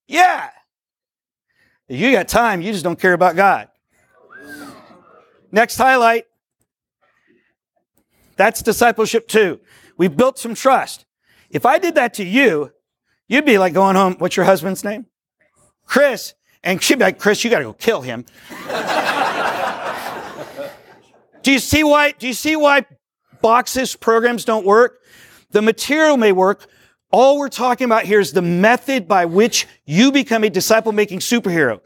[0.07, 0.49] Yeah.
[1.87, 3.69] You got time, you just don't care about God.
[5.51, 6.25] Next highlight.
[8.35, 9.59] That's discipleship too.
[9.97, 11.05] We built some trust.
[11.49, 12.71] If I did that to you,
[13.27, 14.15] you'd be like going home.
[14.17, 15.05] What's your husband's name?
[15.85, 16.33] Chris.
[16.63, 18.25] And she'd be like, Chris, you got to go kill him.
[21.45, 22.11] do you see why?
[22.11, 22.87] Do you see why
[23.39, 24.99] boxes programs don't work?
[25.51, 26.65] The material may work.
[27.11, 31.19] All we're talking about here is the method by which you become a disciple making
[31.19, 31.81] superhero,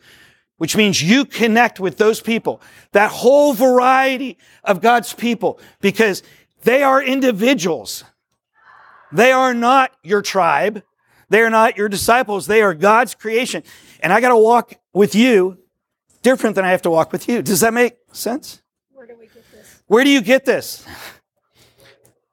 [0.55, 2.61] which means you connect with those people,
[2.93, 6.23] that whole variety of God's people, because
[6.63, 8.05] they are individuals.
[9.11, 10.83] They are not your tribe.
[11.27, 12.47] They are not your disciples.
[12.47, 13.63] They are God's creation.
[13.99, 15.57] And I got to walk with you
[16.21, 17.41] different than I have to walk with you.
[17.41, 18.61] Does that make sense?
[18.93, 19.78] Where do we get this?
[19.89, 20.85] Where do you get this?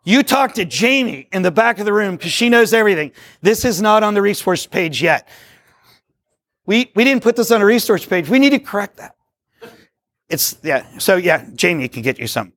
[0.05, 3.12] You talk to Jamie in the back of the room because she knows everything.
[3.40, 5.27] This is not on the resource page yet.
[6.66, 8.29] We, we didn't put this on a resource page.
[8.29, 9.16] We need to correct that.
[10.29, 10.85] It's, yeah.
[10.99, 12.53] So, yeah, Jamie can get you some.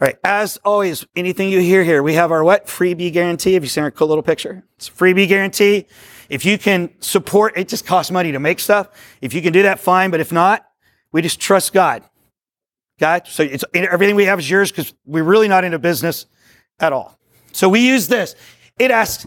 [0.00, 0.16] All right.
[0.24, 2.68] As always, anything you hear here, we have our what?
[2.68, 3.52] Freebie guarantee.
[3.52, 4.64] Have you seen our cool little picture?
[4.76, 5.86] It's a freebie guarantee.
[6.30, 8.88] If you can support, it just costs money to make stuff.
[9.20, 10.10] If you can do that, fine.
[10.10, 10.66] But if not,
[11.12, 12.02] we just trust God.
[13.26, 16.26] So it's everything we have is yours because we're really not into business
[16.78, 17.18] at all.
[17.52, 18.36] So we use this.
[18.78, 19.26] It asks,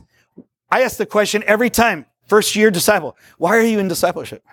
[0.72, 4.44] I ask the question every time, first year disciple, why are you in discipleship?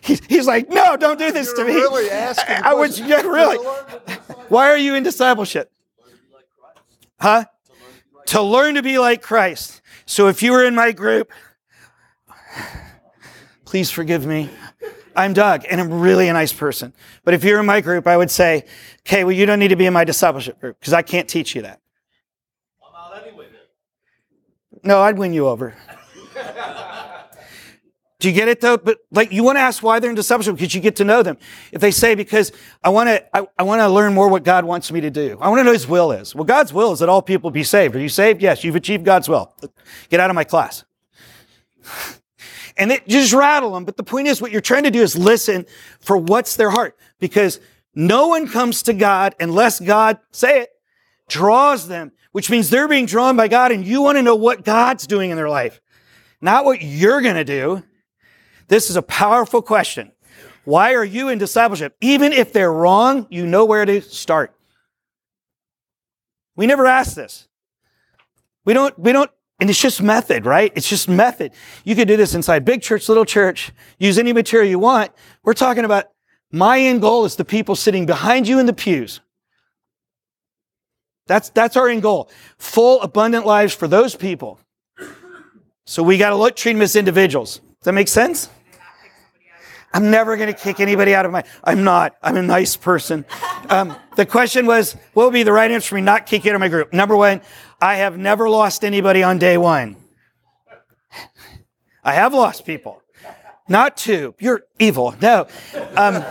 [0.00, 1.74] He's, he's like, no, don't do this to me.
[1.74, 3.58] really asking I, I was, yeah, really.
[4.48, 5.70] Why are you in discipleship?
[7.20, 7.44] Huh?
[8.28, 9.82] To learn to be like Christ.
[10.06, 11.30] So if you were in my group,
[13.66, 14.48] please forgive me.
[15.16, 16.92] I'm Doug, and I'm really a nice person.
[17.24, 18.64] But if you're in my group, I would say,
[19.00, 21.54] okay, well, you don't need to be in my discipleship group because I can't teach
[21.54, 21.80] you that.
[22.82, 23.46] I'm out anyway.
[24.82, 25.74] No, I'd win you over.
[28.20, 28.76] Do you get it though?
[28.76, 31.22] But like, you want to ask why they're in discipleship because you get to know
[31.22, 31.38] them.
[31.72, 32.52] If they say, because
[32.84, 35.38] I want to, I, I want to learn more what God wants me to do.
[35.40, 36.34] I want to know His will is.
[36.34, 37.96] Well, God's will is that all people be saved.
[37.96, 38.42] Are you saved?
[38.42, 39.54] Yes, you've achieved God's will.
[40.10, 40.84] Get out of my class.
[42.76, 43.84] And it just rattle them.
[43.84, 45.66] But the point is, what you're trying to do is listen
[46.00, 47.60] for what's their heart, because
[47.94, 50.70] no one comes to God unless God say it
[51.28, 54.64] draws them, which means they're being drawn by God, and you want to know what
[54.64, 55.80] God's doing in their life,
[56.40, 57.82] not what you're going to do.
[58.68, 60.12] This is a powerful question.
[60.64, 61.96] Why are you in discipleship?
[62.00, 64.54] Even if they're wrong, you know where to start.
[66.54, 67.48] We never ask this.
[68.64, 69.30] We don't, we don't,
[69.60, 70.72] and it's just method, right?
[70.74, 71.52] It's just method.
[71.84, 75.12] You could do this inside big church, little church, use any material you want.
[75.44, 76.06] We're talking about
[76.50, 79.20] my end goal is the people sitting behind you in the pews.
[81.26, 82.30] That's, that's our end goal.
[82.58, 84.58] Full, abundant lives for those people.
[85.86, 87.58] So we got to look, treat them as individuals.
[87.58, 88.48] Does that make sense?
[89.92, 91.44] I'm never going to kick anybody out of my.
[91.64, 92.14] I'm not.
[92.22, 93.24] I'm a nice person.
[93.68, 96.54] Um, the question was, what would be the right answer for me not kick out
[96.54, 96.92] of my group?
[96.92, 97.40] Number one,
[97.80, 99.96] I have never lost anybody on day one.
[102.04, 103.02] I have lost people.
[103.68, 104.34] Not two.
[104.38, 105.14] You're evil.
[105.20, 105.46] No.
[105.96, 106.24] Um,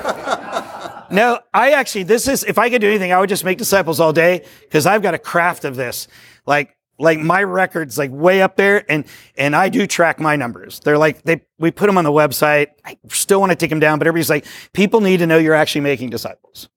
[1.12, 4.00] no, I actually, this is, if I could do anything, I would just make disciples
[4.00, 6.08] all day because I've got a craft of this.
[6.46, 9.06] Like, like my records like way up there and
[9.38, 10.80] and I do track my numbers.
[10.82, 12.68] They're like they we put them on the website.
[12.86, 15.56] I still want to take them down, but everybody's like people need to know you're
[15.56, 16.70] actually making disciples.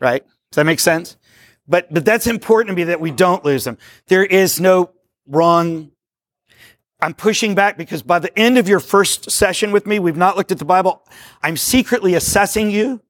[0.00, 0.24] Right?
[0.50, 1.16] Does that make sense?
[1.68, 3.78] But but that's important to me that we don't lose them.
[4.08, 4.90] There is no
[5.26, 5.92] wrong
[7.00, 10.36] I'm pushing back because by the end of your first session with me, we've not
[10.36, 11.06] looked at the Bible.
[11.42, 13.02] I'm secretly assessing you.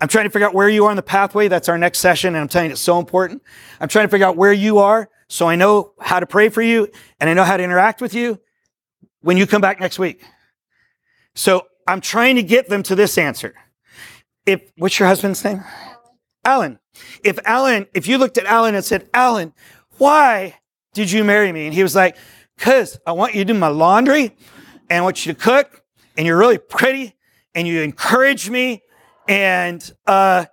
[0.00, 1.48] I'm trying to figure out where you are in the pathway.
[1.48, 2.34] That's our next session.
[2.34, 3.42] And I'm telling you, it's so important.
[3.80, 6.60] I'm trying to figure out where you are so I know how to pray for
[6.60, 6.88] you
[7.20, 8.40] and I know how to interact with you
[9.20, 10.24] when you come back next week.
[11.36, 13.54] So I'm trying to get them to this answer.
[14.44, 15.62] If, what's your husband's name?
[16.44, 16.80] Alan.
[17.22, 19.52] If Alan, if you looked at Alan and said, Alan,
[19.98, 20.56] why
[20.94, 21.66] did you marry me?
[21.66, 22.16] And he was like,
[22.58, 24.36] cause I want you to do my laundry
[24.90, 25.84] and I want you to cook
[26.16, 27.14] and you're really pretty
[27.54, 28.82] and you encourage me
[29.28, 30.46] and, uh,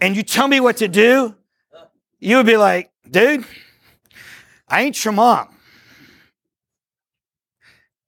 [0.00, 1.36] and you tell me what to do.
[2.18, 3.44] You would be like, dude,
[4.68, 5.48] I ain't your mom.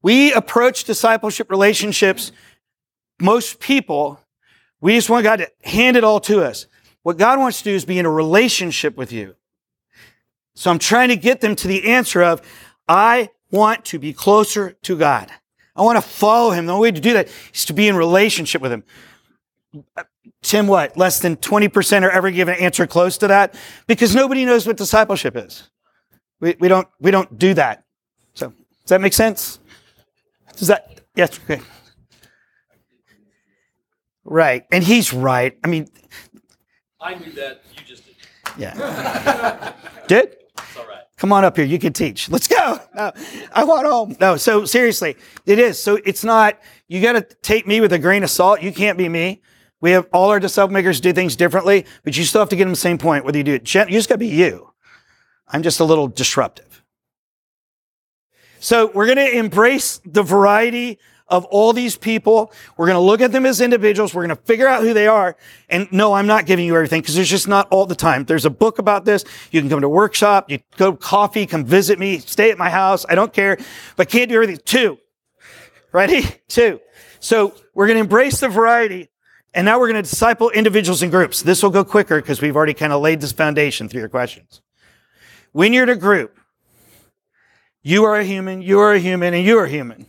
[0.02, 2.32] We approach discipleship relationships,
[3.20, 4.20] most people,
[4.80, 6.66] we just want God to hand it all to us.
[7.02, 9.34] What God wants to do is be in a relationship with you.
[10.54, 12.42] So I'm trying to get them to the answer of,
[12.88, 15.30] I want to be closer to God.
[15.74, 16.66] I want to follow him.
[16.66, 18.84] The only way to do that is to be in relationship with him.
[20.42, 20.96] Tim, what?
[20.96, 23.54] Less than 20% are ever given an answer close to that?
[23.86, 25.70] Because nobody knows what discipleship is.
[26.40, 27.84] We, we don't, we don't do that.
[28.34, 29.58] So, does that make sense?
[30.56, 31.60] Does that, yes, okay.
[34.24, 34.64] Right.
[34.70, 35.58] And he's right.
[35.64, 35.88] I mean,
[37.00, 37.62] I knew that.
[37.76, 38.14] You just did.
[38.58, 39.72] yeah.
[40.06, 40.36] Did?
[40.58, 41.02] It's all right.
[41.16, 41.64] Come on up here.
[41.64, 42.28] You can teach.
[42.28, 42.78] Let's go.
[42.94, 43.12] No,
[43.52, 44.16] I want home.
[44.20, 45.16] No, so seriously,
[45.46, 45.82] it is.
[45.82, 46.58] So it's not,
[46.88, 48.62] you got to take me with a grain of salt.
[48.62, 49.40] You can't be me.
[49.80, 52.64] We have all our disciple makers do things differently, but you still have to get
[52.64, 53.74] them the same point, whether you do it.
[53.74, 54.67] You just got to be you.
[55.50, 56.82] I'm just a little disruptive.
[58.60, 62.52] So we're going to embrace the variety of all these people.
[62.76, 64.14] We're going to look at them as individuals.
[64.14, 65.36] We're going to figure out who they are.
[65.68, 68.24] And no, I'm not giving you everything because there's just not all the time.
[68.24, 69.24] There's a book about this.
[69.50, 70.50] You can come to workshop.
[70.50, 73.04] You go coffee, come visit me, stay at my house.
[73.08, 73.58] I don't care,
[73.96, 74.60] but can't do everything.
[74.64, 74.98] Two.
[75.92, 76.22] Ready?
[76.48, 76.80] Two.
[77.20, 79.10] So we're going to embrace the variety.
[79.54, 81.42] And now we're going to disciple individuals and groups.
[81.42, 84.60] This will go quicker because we've already kind of laid this foundation through your questions.
[85.52, 86.38] When you're in a group,
[87.82, 90.06] you are a human, you are a human, and you are human.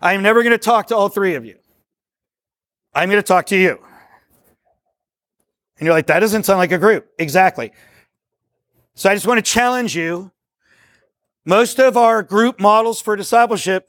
[0.00, 1.56] I am never going to talk to all three of you.
[2.94, 3.78] I'm going to talk to you.
[5.78, 7.08] And you're like, that doesn't sound like a group.
[7.18, 7.72] Exactly.
[8.94, 10.32] So I just want to challenge you.
[11.44, 13.88] Most of our group models for discipleship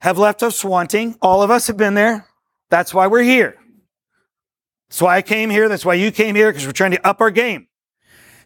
[0.00, 1.16] have left us wanting.
[1.20, 2.26] All of us have been there.
[2.70, 3.56] That's why we're here.
[4.88, 5.68] That's why I came here.
[5.68, 7.67] That's why you came here, because we're trying to up our game.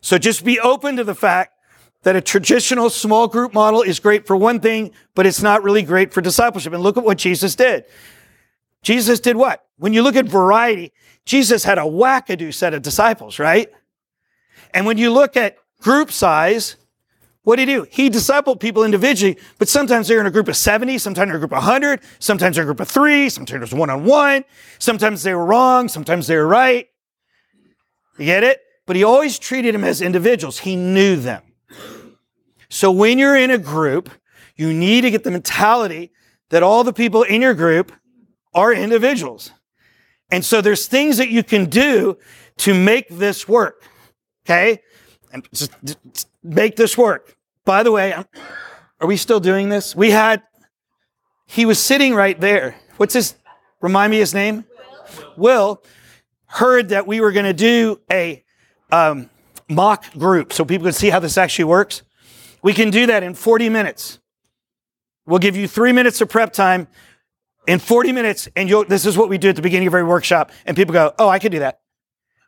[0.03, 1.55] So just be open to the fact
[2.03, 5.82] that a traditional small group model is great for one thing, but it's not really
[5.82, 6.72] great for discipleship.
[6.72, 7.84] And look at what Jesus did.
[8.82, 9.64] Jesus did what?
[9.78, 10.92] When you look at variety,
[11.24, 13.68] Jesus had a wackadoo set of disciples, right?
[14.74, 16.76] And when you look at group size,
[17.44, 17.86] what did he do?
[17.88, 21.36] He discipled people individually, but sometimes they're in a group of 70, sometimes they're in
[21.36, 24.05] a group of 100, sometimes they're in a group of three, sometimes there's one on
[24.05, 24.44] one,
[24.80, 26.88] sometimes they were wrong, sometimes they were right.
[28.18, 28.61] You get it?
[28.87, 30.61] But he always treated them as individuals.
[30.61, 31.43] He knew them.
[32.68, 34.11] So when you're in a group,
[34.57, 36.12] you need to get the mentality
[36.51, 37.93] that all the people in your group
[38.55, 39.53] are individuals.
[40.30, 42.18] And so there's things that you can do
[42.59, 43.85] to make this work.
[44.45, 44.80] Okay?
[45.33, 47.37] And just, just make this work.
[47.64, 48.26] By the way, I'm-
[49.01, 49.97] are we still doing this?
[49.97, 50.43] We had,
[51.47, 52.76] he was sitting right there.
[52.97, 53.35] What's his,
[53.80, 54.64] remind me his name?
[55.37, 55.83] Will
[56.47, 58.41] heard that we were going to do a
[58.93, 59.28] um,
[59.68, 62.03] mock group so people can see how this actually works.
[62.62, 64.20] We can do that in 40 minutes.
[65.26, 66.86] We'll give you three minutes of prep time
[67.66, 70.51] in 40 minutes, and this is what we do at the beginning of every workshop.
[70.66, 71.80] And people go, Oh, I could do that.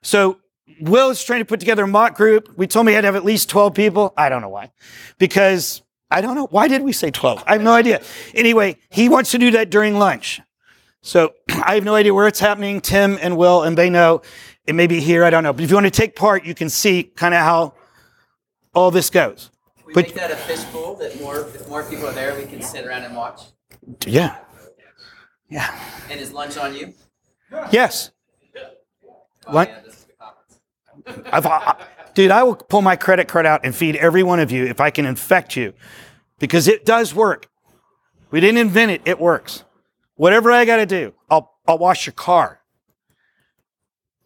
[0.03, 0.39] So
[0.81, 2.57] Will is trying to put together a mock group.
[2.57, 4.13] We told him he had to have at least 12 people.
[4.17, 4.73] I don't know why.
[5.19, 6.47] Because I don't know.
[6.47, 7.45] Why did we say 12?
[7.47, 8.03] I have no idea.
[8.35, 10.41] Anyway, he wants to do that during lunch.
[11.03, 12.81] So I have no idea where it's happening.
[12.81, 14.23] Tim and Will, and they know
[14.67, 15.25] it may be here.
[15.25, 15.53] I don't know.
[15.53, 17.75] But if you want to take part, you can see kind of how
[18.75, 19.51] all this goes.
[19.87, 22.63] We But- make that a fishbowl that more if more people are there, we can
[22.63, 23.43] sit around and watch.
[24.07, 24.37] Yeah.
[25.49, 25.79] Yeah.
[26.11, 26.95] And is lunch on you?
[27.71, 28.11] Yes.
[29.47, 29.69] Oh, What?
[29.69, 31.29] yeah, this is the conference.
[31.33, 31.77] I've, I,
[32.15, 34.81] dude, I will pull my credit card out and feed every one of you if
[34.81, 35.75] I can infect you
[36.39, 37.49] because it does work.
[38.31, 39.03] We didn't invent it.
[39.05, 39.65] It works.
[40.17, 42.61] Whatever I got to do, I'll, I'll wash your car.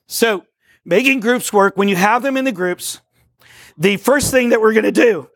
[0.08, 0.44] So
[0.84, 3.00] making groups work, when you have them in the groups,
[3.76, 5.30] the first thing that we're going to do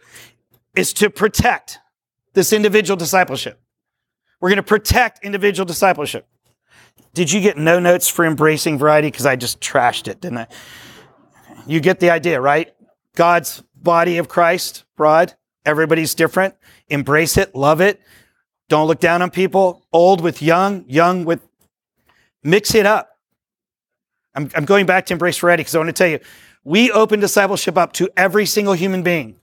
[0.75, 1.79] is to protect
[2.33, 3.61] this individual discipleship.
[4.41, 6.27] We're going to protect individual discipleship.
[7.14, 9.09] Did you get no notes for embracing variety?
[9.09, 10.47] Because I just trashed it, didn't I?
[11.66, 12.75] You get the idea, right?
[13.14, 15.35] God's body of Christ, broad.
[15.64, 16.55] Everybody's different.
[16.89, 18.01] Embrace it, love it.
[18.68, 19.87] Don't look down on people.
[19.93, 21.47] Old with young, young with.
[22.43, 23.12] Mix it up.
[24.35, 26.20] I'm, I'm going back to embrace variety because I want to tell you,
[26.64, 29.37] we open discipleship up to every single human being.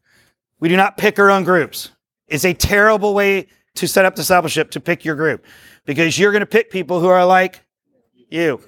[0.59, 1.91] We do not pick our own groups.
[2.27, 5.45] It's a terrible way to set up discipleship to pick your group
[5.85, 7.65] because you're going to pick people who are like
[8.29, 8.61] you.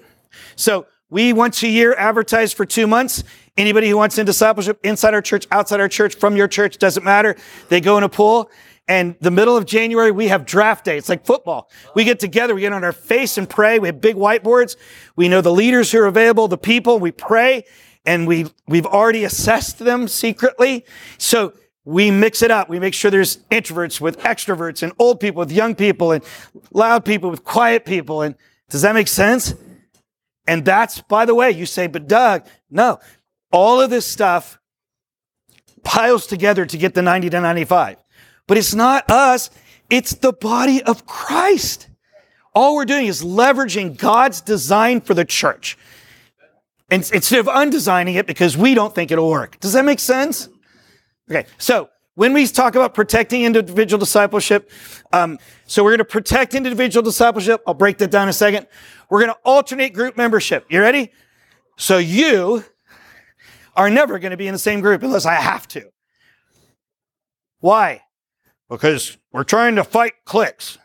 [0.55, 3.25] So We once a year advertise for two months.
[3.57, 7.03] Anybody who wants in discipleship inside our church, outside our church, from your church, doesn't
[7.03, 7.35] matter.
[7.67, 8.49] They go in a pool.
[8.91, 10.97] And the middle of January, we have draft day.
[10.97, 11.71] It's like football.
[11.95, 13.79] We get together, we get on our face and pray.
[13.79, 14.75] We have big whiteboards.
[15.15, 16.99] We know the leaders who are available, the people.
[16.99, 17.63] We pray
[18.05, 20.83] and we, we've already assessed them secretly.
[21.17, 21.53] So
[21.85, 22.67] we mix it up.
[22.67, 26.21] We make sure there's introverts with extroverts and old people with young people and
[26.73, 28.21] loud people with quiet people.
[28.23, 28.35] And
[28.69, 29.53] does that make sense?
[30.47, 32.99] And that's, by the way, you say, but Doug, no,
[33.53, 34.59] all of this stuff
[35.85, 38.00] piles together to get the 90 to 95.
[38.47, 39.49] But it's not us.
[39.89, 41.87] It's the body of Christ.
[42.53, 45.77] All we're doing is leveraging God's design for the church.
[46.89, 49.59] And instead of undesigning it because we don't think it'll work.
[49.59, 50.49] Does that make sense?
[51.29, 51.45] Okay.
[51.57, 54.69] So when we talk about protecting individual discipleship,
[55.13, 57.61] um, so we're going to protect individual discipleship.
[57.65, 58.67] I'll break that down in a second.
[59.09, 60.65] We're going to alternate group membership.
[60.69, 61.11] You ready?
[61.77, 62.65] So you
[63.75, 65.89] are never going to be in the same group unless I have to.
[67.59, 68.01] Why?
[68.71, 70.77] Because we're trying to fight cliques.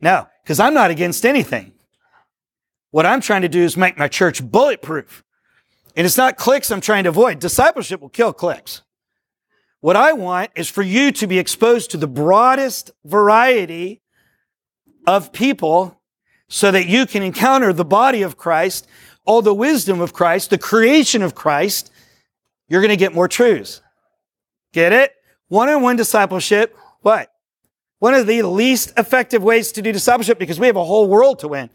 [0.00, 1.72] No, because I'm not against anything.
[2.92, 5.24] What I'm trying to do is make my church bulletproof.
[5.96, 7.40] And it's not cliques I'm trying to avoid.
[7.40, 8.82] Discipleship will kill cliques.
[9.80, 14.02] What I want is for you to be exposed to the broadest variety
[15.06, 16.00] of people
[16.48, 18.86] so that you can encounter the body of Christ,
[19.24, 21.90] all the wisdom of Christ, the creation of Christ.
[22.68, 23.82] You're going to get more truths.
[24.72, 25.12] Get it?
[25.48, 27.31] One on one discipleship, what?
[28.02, 31.38] One of the least effective ways to do discipleship because we have a whole world
[31.38, 31.70] to win.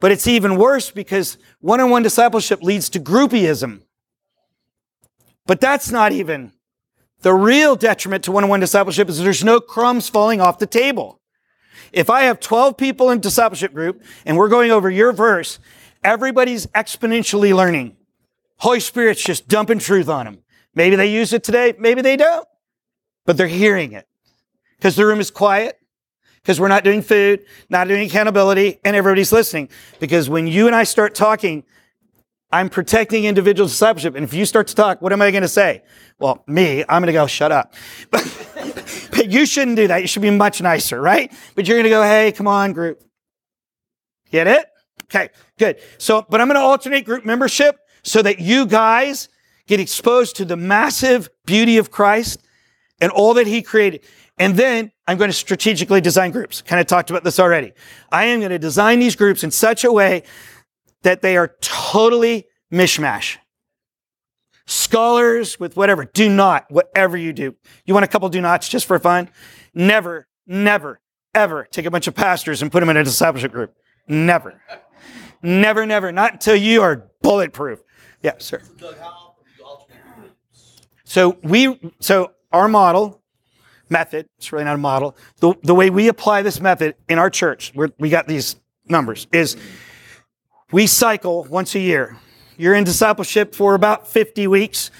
[0.00, 3.80] But it's even worse because one on one discipleship leads to groupieism.
[5.46, 6.52] But that's not even
[7.22, 10.66] the real detriment to one on one discipleship is there's no crumbs falling off the
[10.66, 11.22] table.
[11.90, 15.58] If I have 12 people in discipleship group and we're going over your verse,
[16.04, 17.96] everybody's exponentially learning.
[18.58, 20.38] Holy Spirit's just dumping truth on them.
[20.74, 22.46] Maybe they use it today, maybe they don't,
[23.24, 24.06] but they're hearing it
[24.82, 25.78] because the room is quiet,
[26.42, 29.68] because we're not doing food, not doing accountability, and everybody's listening.
[30.00, 31.62] Because when you and I start talking,
[32.50, 34.16] I'm protecting individual discipleship.
[34.16, 35.84] And if you start to talk, what am I going to say?
[36.18, 37.74] Well, me, I'm going to go, shut up.
[38.10, 40.00] But, but you shouldn't do that.
[40.02, 41.32] You should be much nicer, right?
[41.54, 43.04] But you're going to go, hey, come on, group.
[44.30, 44.66] Get it?
[45.04, 45.28] Okay,
[45.58, 45.78] good.
[45.98, 49.28] So, but I'm going to alternate group membership so that you guys
[49.66, 52.42] get exposed to the massive beauty of Christ
[53.02, 54.04] and all that he created.
[54.42, 56.62] And then I'm going to strategically design groups.
[56.62, 57.74] Kind of talked about this already.
[58.10, 60.24] I am going to design these groups in such a way
[61.02, 63.36] that they are totally mishmash.
[64.66, 67.54] Scholars with whatever, do not, whatever you do.
[67.84, 69.28] You want a couple do nots just for fun?
[69.74, 71.00] Never, never,
[71.32, 73.76] ever take a bunch of pastors and put them in a discipleship group.
[74.08, 74.60] Never.
[75.40, 76.10] Never, never.
[76.10, 77.80] Not until you are bulletproof.
[78.22, 78.60] Yeah, sir.
[78.76, 80.80] Doug, how often do you alternate groups?
[81.04, 83.21] So we, so our model,
[83.92, 85.16] method, it's really not a model.
[85.38, 88.56] The, the way we apply this method in our church, we got these
[88.88, 89.56] numbers, is
[90.72, 92.16] we cycle once a year.
[92.56, 94.90] You're in discipleship for about 50 weeks.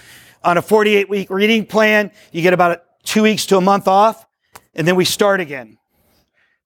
[0.45, 4.27] On a 48 week reading plan, you get about two weeks to a month off,
[4.75, 5.79] and then we start again.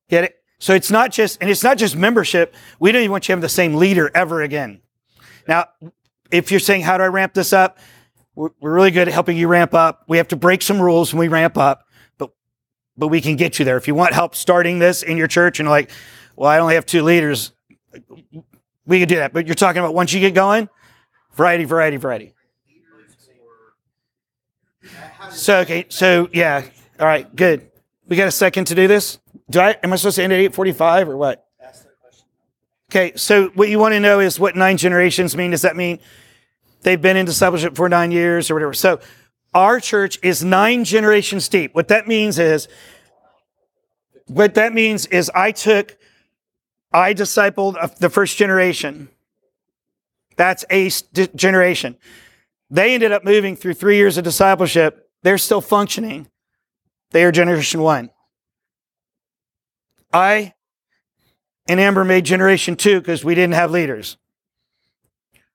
[0.08, 0.36] Get it?
[0.58, 2.54] So it's not just, and it's not just membership.
[2.80, 4.80] We don't even want you to have the same leader ever again.
[5.46, 5.66] Now,
[6.30, 7.78] if you're saying, how do I ramp this up?
[8.34, 10.04] We're really good at helping you ramp up.
[10.08, 11.85] We have to break some rules when we ramp up,
[12.96, 13.76] but, we can get you there.
[13.76, 15.90] If you want help starting this in your church and like,
[16.34, 17.52] well, I only have two leaders,
[18.86, 19.32] we can do that.
[19.32, 20.68] But you're talking about once you get going,
[21.34, 22.34] variety, variety, variety.
[25.30, 25.86] So, okay.
[25.88, 26.64] So yeah.
[26.98, 27.34] All right.
[27.34, 27.70] Good.
[28.08, 29.18] We got a second to do this.
[29.50, 31.46] Do I, am I supposed to end at 845 or what?
[32.90, 33.12] Okay.
[33.16, 35.50] So what you want to know is what nine generations mean.
[35.50, 35.98] Does that mean
[36.82, 38.72] they've been in discipleship for nine years or whatever?
[38.72, 39.00] So
[39.56, 41.74] our church is nine generations deep.
[41.74, 42.68] What that means is,
[44.26, 45.96] what that means is I took,
[46.92, 49.08] I discipled the first generation.
[50.36, 50.90] That's a
[51.34, 51.96] generation.
[52.68, 55.10] They ended up moving through three years of discipleship.
[55.22, 56.28] They're still functioning.
[57.12, 58.10] They are generation one.
[60.12, 60.52] I
[61.66, 64.18] and Amber made generation two because we didn't have leaders.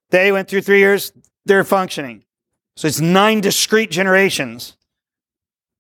[0.10, 1.14] They went through three years,
[1.45, 2.24] they're functioning.
[2.76, 4.78] So it's nine discrete generations.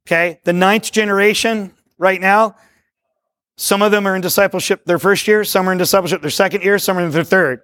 [0.07, 0.39] Okay.
[0.43, 2.55] The ninth generation right now,
[3.57, 6.63] some of them are in discipleship their first year, some are in discipleship their second
[6.63, 7.61] year, some are in their third.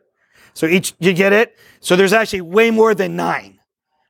[0.53, 1.57] So each, you get it?
[1.79, 3.59] So there's actually way more than nine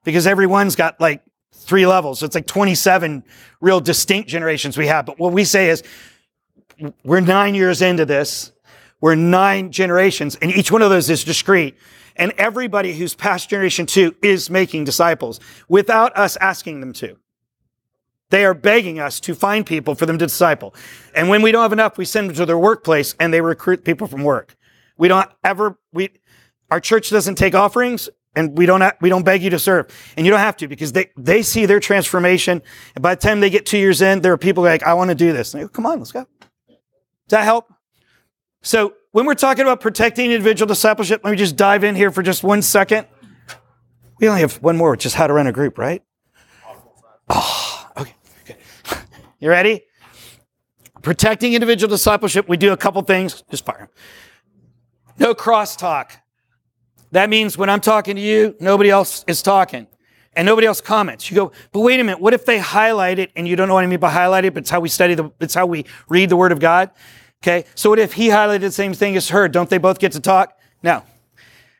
[0.03, 1.21] because everyone's got like
[1.53, 2.19] three levels.
[2.19, 3.23] So it's like 27
[3.61, 5.05] real distinct generations we have.
[5.05, 5.83] But what we say is
[7.03, 8.51] we're nine years into this.
[9.01, 11.77] We're nine generations and each one of those is discrete.
[12.17, 15.39] And everybody who's past generation two is making disciples
[15.69, 17.17] without us asking them to.
[18.29, 20.75] They are begging us to find people for them to disciple.
[21.15, 23.85] And when we don't have enough, we send them to their workplace and they recruit
[23.85, 24.57] people from work.
[24.97, 26.09] We don't ever, we,
[26.69, 29.87] our church doesn't take offerings and we don't, ha- we don't beg you to serve.
[30.17, 32.61] And you don't have to because they, they see their transformation.
[32.95, 35.09] And by the time they get two years in, there are people like, I want
[35.09, 35.53] to do this.
[35.53, 36.25] And they go, come on, let's go.
[36.67, 36.77] Does
[37.29, 37.73] that help?
[38.61, 42.21] So when we're talking about protecting individual discipleship, let me just dive in here for
[42.21, 43.07] just one second.
[44.19, 46.03] We only have one more, which is how to run a group, right?
[47.27, 48.13] Oh, okay.
[49.39, 49.85] You ready?
[51.01, 53.43] Protecting individual discipleship, we do a couple things.
[53.49, 53.89] Just fire.
[55.17, 56.11] No crosstalk.
[57.11, 59.87] That means when I'm talking to you, nobody else is talking
[60.35, 61.31] and nobody else comments.
[61.31, 63.73] You go, but wait a minute, what if they highlight it and you don't know
[63.73, 65.85] what I mean by highlight it, but it's how we study the, it's how we
[66.07, 66.91] read the word of God.
[67.47, 67.63] Okay.
[67.75, 69.47] So what if he highlighted the same thing as her?
[69.47, 70.59] Don't they both get to talk?
[70.83, 71.01] No.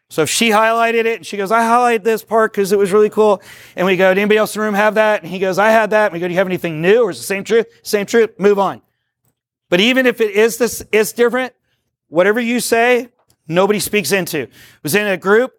[0.09, 2.93] So if she highlighted it and she goes, I highlighted this part because it was
[2.93, 3.41] really cool.
[3.76, 5.24] And we go, did anybody else in the room have that?
[5.24, 6.05] And he goes, I had that.
[6.05, 7.68] And we go, do you have anything new or is the same truth?
[7.84, 8.39] Same truth.
[8.39, 8.82] Move on.
[9.70, 11.53] But even if it is this, it's different.
[12.07, 13.09] Whatever you say,
[13.49, 14.47] nobody speaks into.
[14.84, 15.51] Was in a group,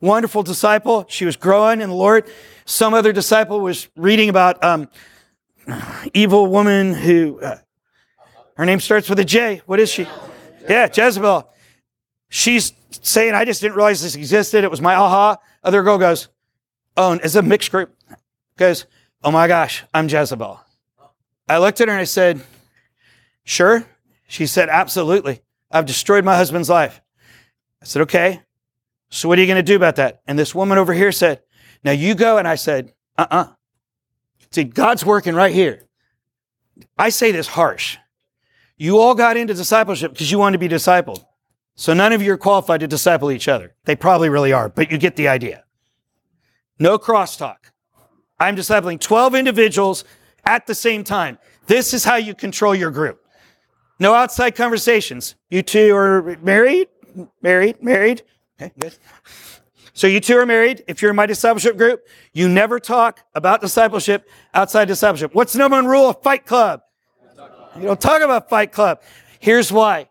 [0.00, 1.06] wonderful disciple.
[1.08, 2.30] She was growing in the Lord.
[2.66, 4.88] Some other disciple was reading about um,
[6.14, 7.58] evil woman who uh,
[8.56, 9.62] her name starts with a J.
[9.66, 10.06] What is she?
[10.68, 11.48] Yeah, Jezebel.
[12.28, 14.64] She's saying, I just didn't realize this existed.
[14.64, 15.36] It was my aha.
[15.62, 16.28] Other girl goes,
[16.96, 17.94] Oh, and it's a mixed group.
[18.56, 18.86] Goes,
[19.22, 20.60] Oh my gosh, I'm Jezebel.
[21.48, 22.40] I looked at her and I said,
[23.44, 23.86] Sure.
[24.26, 25.42] She said, Absolutely.
[25.70, 27.00] I've destroyed my husband's life.
[27.82, 28.42] I said, Okay.
[29.10, 30.22] So what are you going to do about that?
[30.26, 31.42] And this woman over here said,
[31.84, 32.38] Now you go.
[32.38, 33.46] And I said, Uh uh
[34.50, 35.82] See, God's working right here.
[36.96, 37.98] I say this harsh.
[38.76, 41.24] You all got into discipleship because you wanted to be discipled.
[41.74, 43.74] So none of you are qualified to disciple each other.
[43.84, 45.64] They probably really are, but you get the idea.
[46.78, 47.56] No crosstalk.
[48.38, 50.04] I'm discipling 12 individuals
[50.44, 51.38] at the same time.
[51.66, 53.24] This is how you control your group.
[53.98, 55.34] No outside conversations.
[55.48, 56.88] You two are married?
[57.40, 57.82] Married?
[57.82, 58.22] Married?
[58.60, 58.96] Okay, good.
[59.94, 60.84] So you two are married.
[60.86, 65.34] If you're in my discipleship group, you never talk about discipleship outside discipleship.
[65.34, 66.82] What's the number one rule of Fight Club?
[67.78, 69.02] You don't talk about Fight Club.
[69.38, 70.08] Here's why.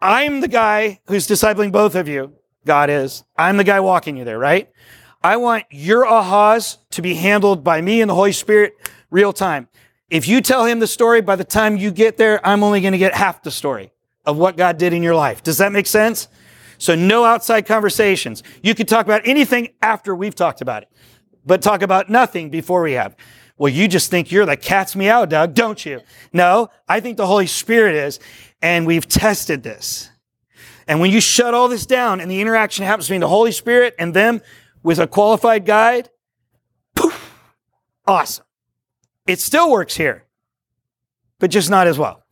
[0.00, 2.34] I'm the guy who's discipling both of you.
[2.64, 3.24] God is.
[3.36, 4.70] I'm the guy walking you there, right?
[5.22, 8.74] I want your ahas to be handled by me and the Holy Spirit
[9.10, 9.68] real time.
[10.10, 12.92] If you tell him the story, by the time you get there, I'm only going
[12.92, 13.92] to get half the story
[14.24, 15.42] of what God did in your life.
[15.42, 16.28] Does that make sense?
[16.78, 18.42] So no outside conversations.
[18.62, 20.88] You can talk about anything after we've talked about it,
[21.44, 23.14] but talk about nothing before we have.
[23.58, 26.00] Well, you just think you're the cat's meow, Doug, don't you?
[26.32, 28.18] No, I think the Holy Spirit is,
[28.60, 30.10] and we've tested this.
[30.88, 33.94] And when you shut all this down and the interaction happens between the Holy Spirit
[33.98, 34.40] and them
[34.82, 36.10] with a qualified guide,
[36.94, 37.38] poof,
[38.06, 38.44] awesome.
[39.26, 40.24] It still works here,
[41.38, 42.24] but just not as well.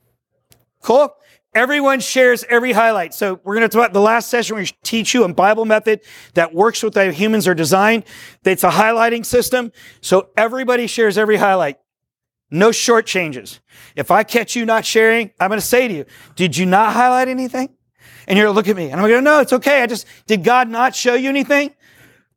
[0.82, 1.14] Cool?
[1.52, 3.12] Everyone shares every highlight.
[3.12, 4.56] So we're going to talk about the last session.
[4.56, 6.00] We teach you a Bible method
[6.34, 8.04] that works with how humans are designed.
[8.44, 9.72] It's a highlighting system.
[10.00, 11.78] So everybody shares every highlight.
[12.52, 13.60] No short changes.
[13.96, 16.04] If I catch you not sharing, I'm going to say to you,
[16.36, 17.70] did you not highlight anything?
[18.28, 19.82] And you're going to look at me and I'm going to go, no, it's okay.
[19.82, 21.74] I just, did God not show you anything?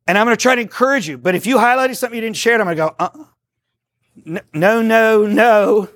[0.08, 1.18] And I'm going to try to encourage you.
[1.18, 4.40] But if you highlighted something you didn't share, I'm going to go, uh-uh.
[4.52, 5.88] no, no, no.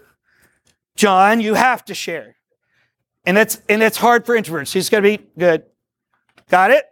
[0.95, 2.38] John, you have to share.
[3.25, 4.73] And that's and that's hard for introverts.
[4.73, 5.65] He's got to be good.
[6.49, 6.85] Got it?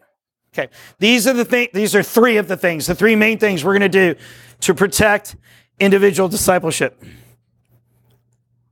[0.52, 0.70] Okay.
[0.98, 1.70] These are the things.
[1.72, 2.86] These are three of the things.
[2.86, 4.20] The three main things we're going to do
[4.60, 5.36] to protect
[5.78, 7.02] individual discipleship.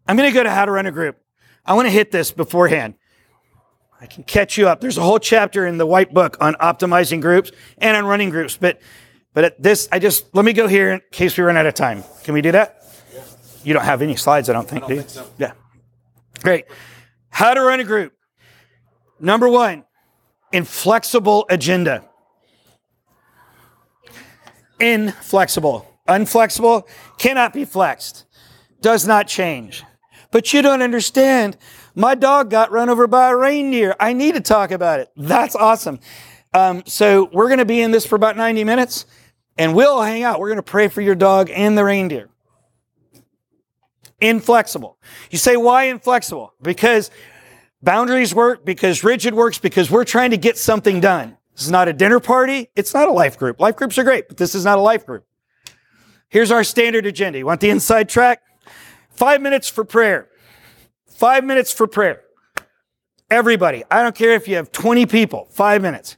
[0.06, 1.18] I'm going to go to how to run a group.
[1.64, 2.94] I want to hit this beforehand.
[4.00, 4.80] I can catch you up.
[4.80, 8.56] There's a whole chapter in the white book on optimizing groups and on running groups.
[8.56, 8.80] But
[9.32, 11.74] but at this, I just let me go here in case we run out of
[11.74, 12.04] time.
[12.22, 12.84] Can we do that?
[13.12, 13.22] Yeah.
[13.64, 15.02] You don't have any slides, I don't think, I don't do?
[15.02, 15.30] Think so.
[15.38, 15.52] Yeah.
[16.42, 16.66] Great.
[17.34, 18.12] How to run a group.
[19.18, 19.82] Number one,
[20.52, 22.08] inflexible agenda.
[24.78, 25.84] Inflexible.
[26.06, 26.86] Unflexible
[27.18, 28.24] cannot be flexed,
[28.80, 29.82] does not change.
[30.30, 31.56] But you don't understand.
[31.96, 33.96] My dog got run over by a reindeer.
[33.98, 35.08] I need to talk about it.
[35.16, 35.98] That's awesome.
[36.52, 39.06] Um, so we're going to be in this for about 90 minutes
[39.58, 40.38] and we'll hang out.
[40.38, 42.28] We're going to pray for your dog and the reindeer
[44.24, 44.98] inflexible.
[45.30, 46.54] You say, why inflexible?
[46.62, 47.10] Because
[47.82, 51.36] boundaries work, because rigid works, because we're trying to get something done.
[51.54, 52.68] This is not a dinner party.
[52.74, 53.60] It's not a life group.
[53.60, 55.24] Life groups are great, but this is not a life group.
[56.28, 57.38] Here's our standard agenda.
[57.38, 58.42] You want the inside track?
[59.10, 60.28] Five minutes for prayer.
[61.06, 62.22] Five minutes for prayer.
[63.30, 63.84] Everybody.
[63.90, 65.46] I don't care if you have 20 people.
[65.52, 66.16] Five minutes.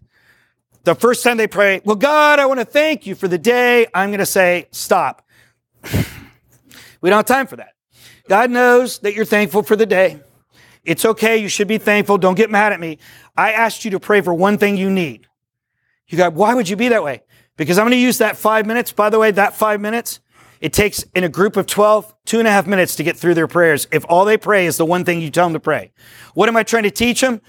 [0.85, 3.87] The first time they pray, well, God, I want to thank you for the day,
[3.93, 5.27] I'm going to say, stop.
[7.01, 7.76] we don't have time for that.
[8.29, 10.21] God knows that you're thankful for the day.
[10.85, 11.37] It's okay.
[11.37, 12.19] You should be thankful.
[12.19, 12.99] Don't get mad at me.
[13.37, 15.27] I asked you to pray for one thing you need.
[16.09, 17.23] You got, why would you be that way?
[17.57, 18.93] Because I'm going to use that five minutes.
[18.93, 20.21] By the way, that five minutes,
[20.61, 23.35] it takes in a group of 12, two and a half minutes to get through
[23.35, 23.89] their prayers.
[23.91, 25.93] If all they pray is the one thing you tell them to pray.
[26.35, 27.41] What am I trying to teach them?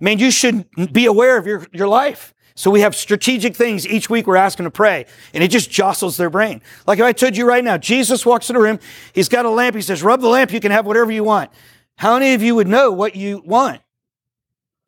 [0.00, 2.34] Man, you should be aware of your, your life.
[2.60, 6.18] So we have strategic things each week we're asking to pray, and it just jostles
[6.18, 6.60] their brain.
[6.86, 8.78] Like if I told you right now, Jesus walks in a room,
[9.14, 11.50] he's got a lamp, he says, rub the lamp, you can have whatever you want.
[11.96, 13.80] How many of you would know what you want?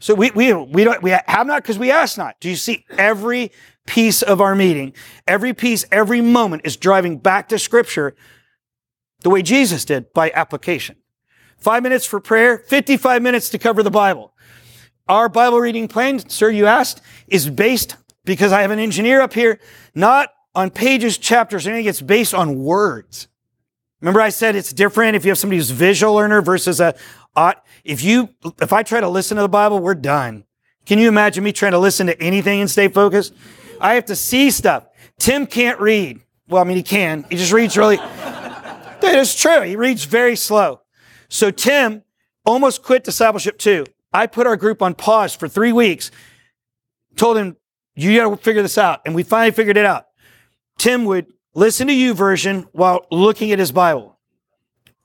[0.01, 2.39] So we, we, we don't, we have not because we ask not.
[2.41, 3.53] Do you see every
[3.87, 4.93] piece of our meeting,
[5.27, 8.15] every piece, every moment is driving back to scripture
[9.23, 10.97] the way Jesus did by application.
[11.57, 14.32] Five minutes for prayer, 55 minutes to cover the Bible.
[15.13, 19.35] Our Bible reading plan, sir, you asked, is based because I have an engineer up
[19.35, 19.61] here,
[19.95, 21.85] not on pages, chapters, anything.
[21.85, 23.29] It's based on words.
[24.01, 26.95] Remember I said it's different if you have somebody who's visual learner versus a,
[27.37, 27.53] uh,
[27.85, 28.31] if you,
[28.63, 30.45] if I try to listen to the Bible, we're done.
[30.87, 33.35] Can you imagine me trying to listen to anything and stay focused?
[33.83, 34.87] I have to see stuff.
[35.19, 36.23] Tim can't read.
[36.49, 37.27] Well, I mean, he can.
[37.29, 37.99] He just reads really.
[39.03, 39.61] That is true.
[39.61, 40.81] He reads very slow.
[41.29, 42.03] So Tim
[42.47, 43.85] almost quit discipleship too.
[44.13, 46.11] I put our group on pause for three weeks,
[47.17, 47.57] told him,
[47.95, 49.01] you got to figure this out.
[49.05, 50.07] And we finally figured it out.
[50.79, 54.19] Tim would listen to YouVersion while looking at his Bible.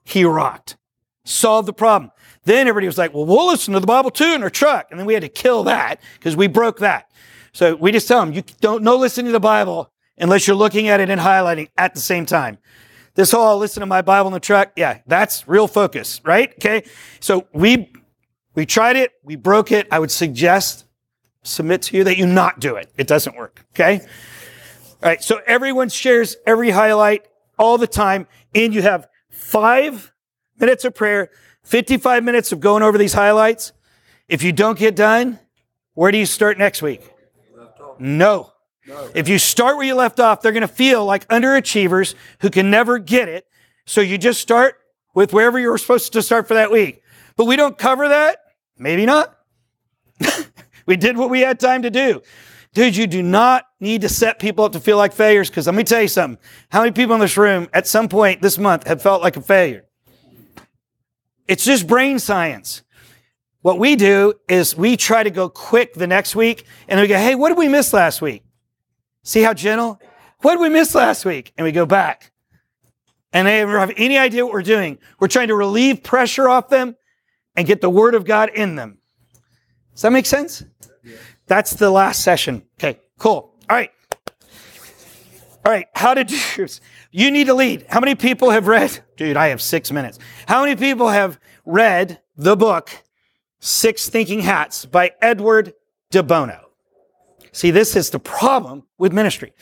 [0.04, 0.78] He rocked,
[1.26, 2.12] solved the problem.
[2.46, 4.88] Then everybody was like, well, we'll listen to the Bible too in our truck.
[4.90, 7.12] And then we had to kill that because we broke that.
[7.52, 10.88] So we just tell them, you don't no listen to the Bible unless you're looking
[10.88, 12.58] at it and highlighting at the same time.
[13.16, 16.54] This whole listen to my Bible in the truck, yeah, that's real focus, right?
[16.54, 16.84] Okay.
[17.20, 17.92] So we
[18.58, 19.88] we tried it, we broke it.
[19.92, 20.86] I would suggest
[21.44, 22.92] submit to you that you not do it.
[22.98, 23.64] It doesn't work.
[23.76, 24.00] Okay.
[24.00, 24.08] All
[25.04, 25.24] right.
[25.24, 27.28] So everyone shares every highlight
[27.60, 30.12] all the time, and you have five
[30.60, 31.30] minutes of prayer,
[31.66, 33.74] 55 minutes of going over these highlights.
[34.28, 35.38] If you don't get done,
[35.94, 37.14] where do you start next week?
[38.00, 38.54] No.
[38.88, 39.12] no.
[39.14, 42.72] If you start where you left off, they're going to feel like underachievers who can
[42.72, 43.46] never get it.
[43.86, 44.80] So you just start
[45.14, 47.04] with wherever you were supposed to start for that week.
[47.36, 48.40] But we don't cover that.
[48.78, 49.38] Maybe not.
[50.86, 52.22] we did what we had time to do.
[52.74, 55.76] Dude, you do not need to set people up to feel like failures because let
[55.76, 56.40] me tell you something.
[56.70, 59.42] How many people in this room at some point this month have felt like a
[59.42, 59.86] failure?
[61.48, 62.84] It's just brain science.
[63.62, 67.18] What we do is we try to go quick the next week and we go,
[67.18, 68.44] hey, what did we miss last week?
[69.24, 70.00] See how gentle?
[70.42, 71.54] What did we miss last week?
[71.58, 72.32] And we go back.
[73.34, 75.00] And they have any idea what we're doing.
[75.20, 76.96] We're trying to relieve pressure off them
[77.58, 79.00] and get the word of God in them.
[79.94, 80.64] Does that make sense?
[81.48, 82.64] That's the last session.
[82.80, 83.56] Okay, cool.
[83.70, 83.92] All right.
[85.66, 86.38] All right, how to do
[87.12, 87.86] You need to lead.
[87.90, 89.00] How many people have read?
[89.18, 90.20] Dude, I have six minutes.
[90.48, 92.92] How many people have read the book
[93.60, 95.74] Six Thinking Hats by Edward
[96.12, 96.70] de Bono?
[97.52, 99.54] See, this is the problem with ministry.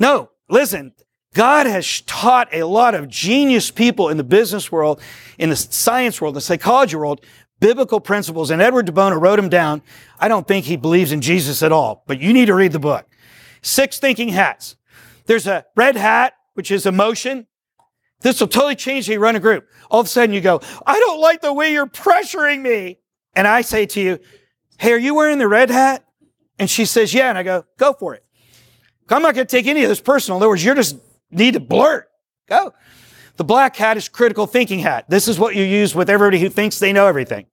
[0.00, 0.92] No, listen,
[1.34, 5.00] God has taught a lot of genius people in the business world,
[5.36, 7.20] in the science world, the psychology world,
[7.60, 9.82] biblical principles, and Edward de Bono wrote them down.
[10.18, 12.78] I don't think he believes in Jesus at all, but you need to read the
[12.78, 13.06] book.
[13.62, 14.76] Six thinking hats.
[15.26, 17.46] There's a red hat, which is emotion.
[18.20, 19.66] This will totally change how you run a group.
[19.90, 23.00] All of a sudden you go, I don't like the way you're pressuring me.
[23.34, 24.18] And I say to you,
[24.78, 26.04] Hey, are you wearing the red hat?
[26.58, 27.28] And she says, Yeah.
[27.28, 28.24] And I go, Go for it.
[29.08, 30.38] I'm not going to take any of this personal.
[30.38, 30.96] In other words, you're just
[31.34, 32.08] need to blurt.
[32.48, 32.74] Go.
[33.36, 35.06] The black hat is critical thinking hat.
[35.08, 37.46] This is what you use with everybody who thinks they know everything.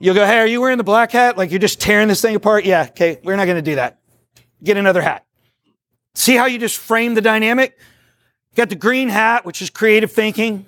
[0.00, 1.38] You'll go, hey, are you wearing the black hat?
[1.38, 2.64] Like you're just tearing this thing apart?
[2.64, 4.00] Yeah, okay, we're not going to do that.
[4.62, 5.24] Get another hat.
[6.14, 7.78] See how you just frame the dynamic?
[8.50, 10.66] You got the green hat, which is creative thinking.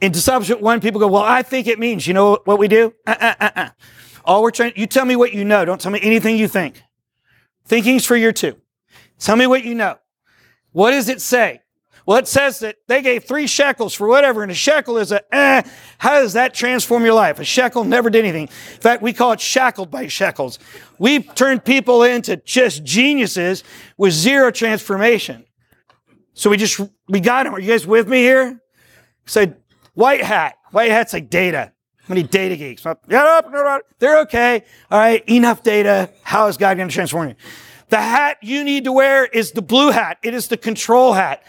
[0.00, 2.94] In discipleship one, people go, well, I think it means, you know what we do?
[3.06, 3.68] Uh, uh, uh,
[4.24, 5.64] All we're trying, you tell me what you know.
[5.64, 6.82] Don't tell me anything you think.
[7.64, 8.56] Thinking's for your two.
[9.20, 9.98] Tell me what you know.
[10.72, 11.60] What does it say?
[12.06, 15.22] Well, it says that they gave three shekels for whatever, and a shekel is a,
[15.34, 15.62] eh,
[15.98, 17.38] how does that transform your life?
[17.38, 18.44] A shekel never did anything.
[18.44, 20.58] In fact, we call it shackled by shekels.
[20.98, 23.62] We've turned people into just geniuses
[23.96, 25.44] with zero transformation.
[26.32, 27.54] So we just, we got them.
[27.54, 28.60] Are you guys with me here?
[29.26, 29.58] Said,
[29.94, 30.56] white hat.
[30.72, 31.72] White hat's like data.
[31.98, 32.84] How many data geeks?
[34.00, 34.64] They're okay.
[34.90, 36.10] All right, enough data.
[36.22, 37.34] How is God going to transform you?
[37.90, 40.18] The hat you need to wear is the blue hat.
[40.22, 41.44] It is the control hat.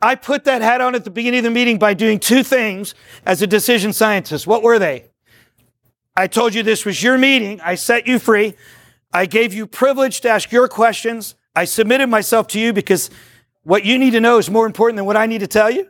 [0.00, 2.94] I put that hat on at the beginning of the meeting by doing two things
[3.24, 4.46] as a decision scientist.
[4.46, 5.10] What were they?
[6.16, 7.60] I told you this was your meeting.
[7.60, 8.54] I set you free.
[9.12, 11.36] I gave you privilege to ask your questions.
[11.54, 13.10] I submitted myself to you because
[13.62, 15.88] what you need to know is more important than what I need to tell you.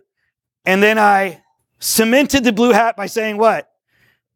[0.64, 1.42] And then I
[1.78, 3.70] cemented the blue hat by saying what?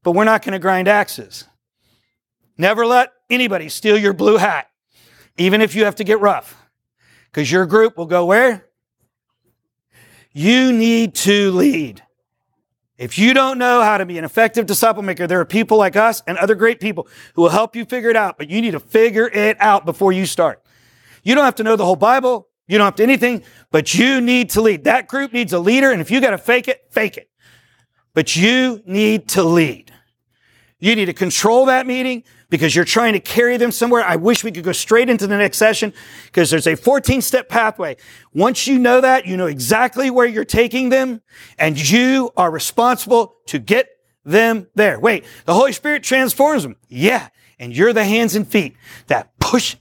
[0.02, 1.44] But we're not going to grind axes.
[2.56, 4.68] Never let anybody steal your blue hat,
[5.38, 6.56] even if you have to get rough,
[7.26, 8.66] because your group will go where?
[10.32, 12.02] You need to lead.
[12.98, 15.96] If you don't know how to be an effective disciple maker, there are people like
[15.96, 18.70] us and other great people who will help you figure it out, but you need
[18.70, 20.62] to figure it out before you start.
[21.22, 22.48] You don't have to know the whole Bible.
[22.68, 24.84] You don't have to anything, but you need to lead.
[24.84, 27.30] That group needs a leader, and if you got to fake it, fake it.
[28.14, 29.92] But you need to lead.
[30.78, 34.04] You need to control that meeting because you're trying to carry them somewhere.
[34.04, 35.92] I wish we could go straight into the next session
[36.26, 37.96] because there's a 14 step pathway.
[38.32, 41.22] Once you know that, you know exactly where you're taking them
[41.58, 43.88] and you are responsible to get
[44.24, 44.98] them there.
[44.98, 46.76] Wait, the Holy Spirit transforms them.
[46.88, 47.28] Yeah.
[47.58, 48.76] And you're the hands and feet
[49.06, 49.76] that push.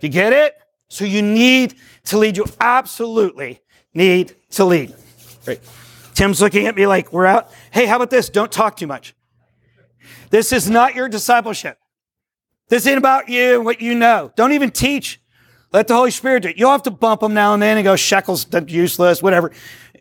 [0.00, 0.54] You get it?
[0.88, 2.36] So you need to lead.
[2.36, 3.60] You absolutely
[3.94, 4.94] need to lead.
[5.44, 5.60] Great.
[6.14, 7.50] Tim's looking at me like, we're out.
[7.70, 8.28] Hey, how about this?
[8.28, 9.14] Don't talk too much.
[10.30, 11.78] This is not your discipleship.
[12.68, 14.32] This ain't about you and what you know.
[14.36, 15.20] Don't even teach.
[15.72, 16.58] Let the Holy Spirit do it.
[16.58, 19.52] You'll have to bump them now and then and go, shekels, useless, whatever.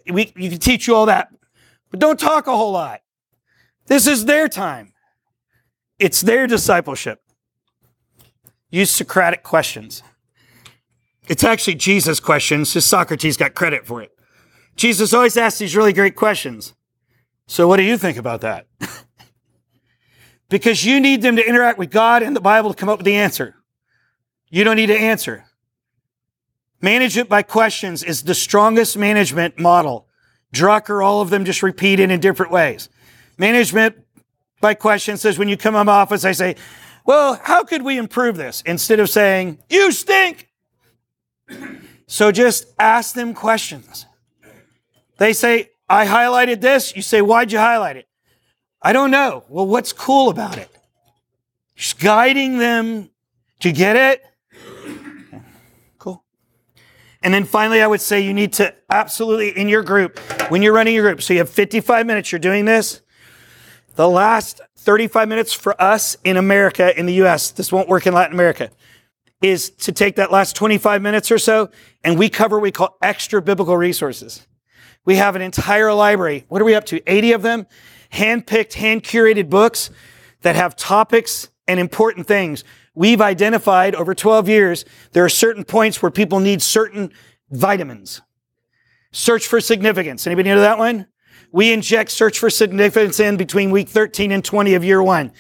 [0.09, 1.29] We, you can teach you all that.
[1.91, 3.01] But don't talk a whole lot.
[3.87, 4.93] This is their time.
[5.99, 7.21] It's their discipleship.
[8.69, 10.03] Use Socratic questions.
[11.27, 14.11] It's actually Jesus' questions, just Socrates got credit for it.
[14.75, 16.73] Jesus always asks these really great questions.
[17.47, 18.67] So, what do you think about that?
[20.49, 23.05] because you need them to interact with God and the Bible to come up with
[23.05, 23.55] the answer.
[24.49, 25.45] You don't need to answer.
[26.81, 30.07] Management by questions is the strongest management model.
[30.53, 32.89] Drucker, all of them just repeat it in different ways.
[33.37, 33.95] Management
[34.61, 36.55] by questions says when you come in my office, I say,
[37.05, 38.61] well, how could we improve this?
[38.65, 40.49] Instead of saying, you stink.
[42.05, 44.05] So just ask them questions.
[45.17, 46.95] They say, I highlighted this.
[46.95, 48.07] You say, why'd you highlight it?
[48.82, 49.43] I don't know.
[49.49, 50.69] Well, what's cool about it?
[51.75, 53.09] Just guiding them
[53.59, 54.23] to get it.
[55.97, 56.23] Cool.
[57.21, 60.19] And then finally, I would say you need to absolutely, in your group,
[60.49, 63.01] when you're running your group, so you have 55 minutes, you're doing this.
[63.95, 68.13] The last 35 minutes for us in America, in the US, this won't work in
[68.13, 68.69] Latin America,
[69.41, 71.69] is to take that last 25 minutes or so
[72.03, 74.47] and we cover what we call extra biblical resources.
[75.05, 76.45] We have an entire library.
[76.47, 77.01] What are we up to?
[77.05, 77.67] 80 of them?
[78.09, 79.89] Hand-picked, hand-curated books
[80.41, 82.63] that have topics and important things.
[82.95, 87.11] We've identified over 12 years, there are certain points where people need certain
[87.51, 88.21] vitamins.
[89.11, 90.25] Search for significance.
[90.25, 91.07] Anybody know that one?
[91.51, 95.31] We inject search for significance in between week 13 and 20 of year one.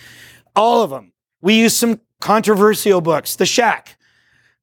[0.55, 1.13] All of them.
[1.41, 3.35] We use some controversial books.
[3.35, 3.97] The Shack.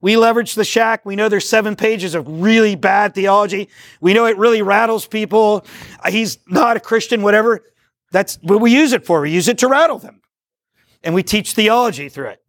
[0.01, 1.07] We leverage the Shack.
[1.07, 3.69] We know there's seven pages of really bad theology.
[4.01, 5.65] We know it really rattles people.
[6.09, 7.63] He's not a Christian, whatever.
[8.15, 9.21] That's what we use it for.
[9.23, 10.21] We use it to rattle them.
[11.03, 12.41] And we teach theology through it.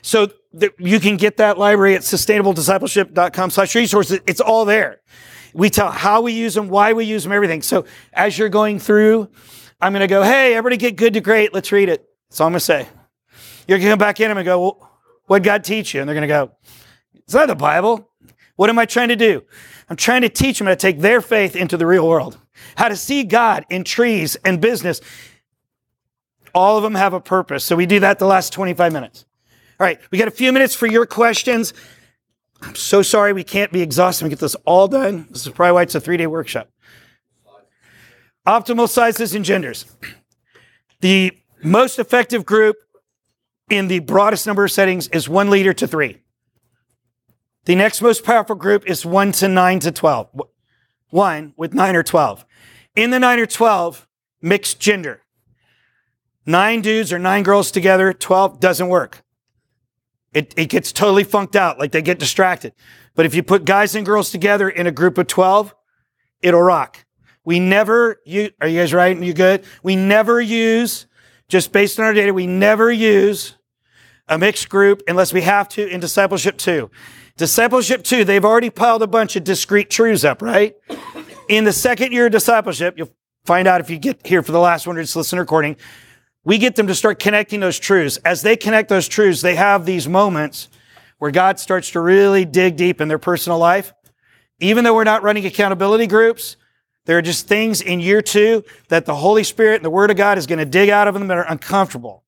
[0.00, 4.20] So th- you can get that library at sustainablediscipleship.com slash resources.
[4.26, 5.02] It's all there.
[5.52, 7.60] We tell how we use them, why we use them, everything.
[7.60, 9.28] So as you're going through,
[9.78, 11.52] I'm going to go, hey, everybody get good to great.
[11.52, 12.02] Let's read it.
[12.30, 12.88] That's all I'm going to say.
[13.68, 14.90] You're going to come back in and go, well,
[15.26, 16.00] what God teach you?
[16.00, 16.52] And they're going to go,
[17.14, 18.08] it's not the Bible.
[18.56, 19.42] What am I trying to do?
[19.90, 22.38] I'm trying to teach them how to take their faith into the real world,
[22.76, 25.00] how to see God in trees and business.
[26.54, 27.64] All of them have a purpose.
[27.64, 29.24] So we do that the last 25 minutes.
[29.78, 31.72] All right, we got a few minutes for your questions.
[32.62, 35.26] I'm so sorry we can't be exhausted and get this all done.
[35.30, 36.68] This is probably why it's a three day workshop.
[38.46, 39.84] Optimal sizes and genders.
[41.02, 41.32] The
[41.62, 42.76] most effective group
[43.70, 46.18] in the broadest number of settings is one leader to three.
[47.64, 50.28] The next most powerful group is one to nine to 12.
[51.10, 52.44] One with nine or 12.
[52.96, 54.08] In the nine or 12,
[54.42, 55.22] mixed gender.
[56.46, 59.22] Nine dudes or nine girls together, 12 doesn't work.
[60.32, 62.72] It, it gets totally funked out, like they get distracted.
[63.14, 65.74] But if you put guys and girls together in a group of 12,
[66.42, 67.04] it'll rock.
[67.44, 69.20] We never use, are you guys right?
[69.20, 69.64] You good?
[69.82, 71.06] We never use,
[71.48, 73.56] just based on our data, we never use
[74.28, 76.90] a mixed group unless we have to in discipleship two.
[77.36, 80.76] Discipleship two, they've already piled a bunch of discrete truths up, right?
[81.50, 83.10] In the second year of discipleship, you'll
[83.44, 85.76] find out if you get here for the last one or just listen recording.
[86.44, 88.18] We get them to start connecting those truths.
[88.18, 90.68] As they connect those truths, they have these moments
[91.18, 93.92] where God starts to really dig deep in their personal life.
[94.60, 96.56] Even though we're not running accountability groups,
[97.06, 100.16] there are just things in year two that the Holy Spirit and the Word of
[100.16, 102.22] God is going to dig out of them that are uncomfortable.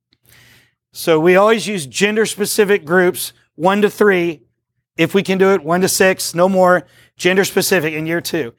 [0.92, 4.42] So we always use gender specific groups, one to three.
[4.96, 8.54] If we can do it, one to six, no more gender specific in year two.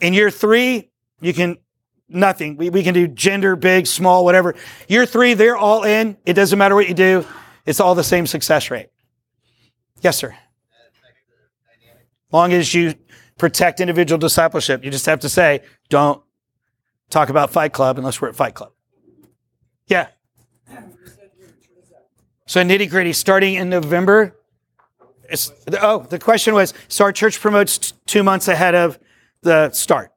[0.00, 0.90] In year three,
[1.20, 1.58] you can
[2.08, 2.56] nothing.
[2.56, 4.54] We, we can do gender, big, small, whatever.
[4.88, 6.16] Year three, they're all in.
[6.24, 7.26] It doesn't matter what you do.
[7.66, 8.88] It's all the same success rate.
[10.00, 10.34] Yes, sir.
[12.32, 12.94] Long as you
[13.36, 16.22] protect individual discipleship, you just have to say, don't
[17.10, 18.72] talk about Fight Club unless we're at Fight Club.
[19.86, 20.08] Yeah.
[22.46, 24.34] So nitty gritty, starting in November.
[25.82, 28.98] Oh, the question was, so our church promotes t- two months ahead of
[29.42, 30.12] the start.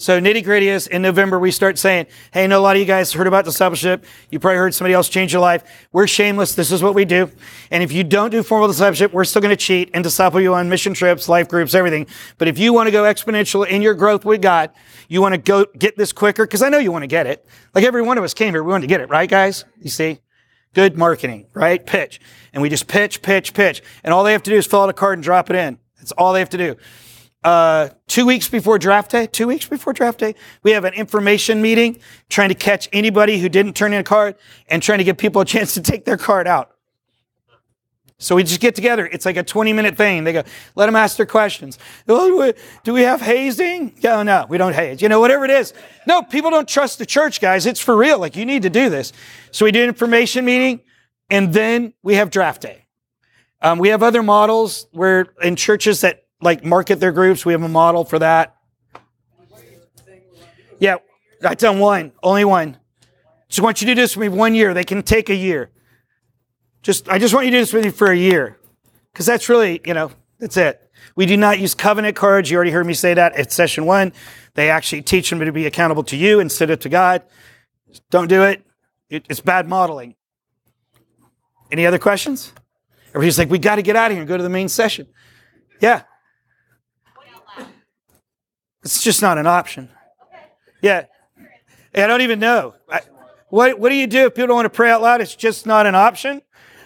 [0.00, 2.80] So nitty gritty is in November, we start saying, Hey, I know a lot of
[2.80, 4.04] you guys heard about discipleship.
[4.30, 5.64] You probably heard somebody else change your life.
[5.90, 6.54] We're shameless.
[6.54, 7.28] This is what we do.
[7.72, 10.54] And if you don't do formal discipleship, we're still going to cheat and disciple you
[10.54, 12.06] on mission trips, life groups, everything.
[12.38, 14.70] But if you want to go exponential in your growth with God,
[15.08, 16.46] you want to go get this quicker.
[16.46, 17.44] Cause I know you want to get it.
[17.74, 18.62] Like every one of us came here.
[18.62, 19.64] We wanted to get it, right, guys?
[19.82, 20.20] You see?
[20.74, 21.84] Good marketing, right?
[21.84, 22.20] Pitch.
[22.52, 23.82] And we just pitch, pitch, pitch.
[24.04, 25.78] And all they have to do is fill out a card and drop it in.
[25.96, 26.76] That's all they have to do
[27.48, 31.62] uh, two weeks before draft day, two weeks before draft day, we have an information
[31.62, 34.34] meeting trying to catch anybody who didn't turn in a card
[34.68, 36.72] and trying to give people a chance to take their card out.
[38.18, 39.06] So we just get together.
[39.06, 40.24] It's like a 20 minute thing.
[40.24, 40.42] They go,
[40.74, 41.78] let them ask their questions.
[42.06, 42.52] Oh,
[42.84, 43.94] do we have hazing?
[43.98, 45.00] Yeah, no, we don't haze.
[45.00, 45.72] You know, whatever it is.
[46.06, 47.64] No, people don't trust the church, guys.
[47.64, 48.18] It's for real.
[48.18, 49.14] Like you need to do this.
[49.52, 50.80] So we do an information meeting
[51.30, 52.84] and then we have draft day.
[53.62, 57.44] Um, we have other models where in churches that like market their groups.
[57.44, 58.56] We have a model for that.
[60.78, 60.96] Yeah,
[61.44, 62.76] I've done one, only one.
[63.48, 64.74] Just want you to do this for me one year.
[64.74, 65.70] They can take a year.
[66.82, 68.58] Just, I just want you to do this with me for a year.
[69.12, 70.80] Because that's really, you know, that's it.
[71.16, 72.50] We do not use covenant cards.
[72.50, 74.12] You already heard me say that at session one.
[74.54, 77.24] They actually teach them to be accountable to you instead of to God.
[78.10, 78.64] Don't do it.
[79.08, 80.14] It's bad modeling.
[81.72, 82.52] Any other questions?
[83.08, 85.06] Everybody's like, we got to get out of here and go to the main session.
[85.80, 86.02] Yeah.
[88.88, 89.90] It's just not an option.
[90.80, 91.04] Yeah.
[91.94, 92.74] I don't even know.
[92.90, 93.02] I,
[93.50, 95.20] what, what do you do if people don't want to pray out loud?
[95.20, 96.40] It's just not an option.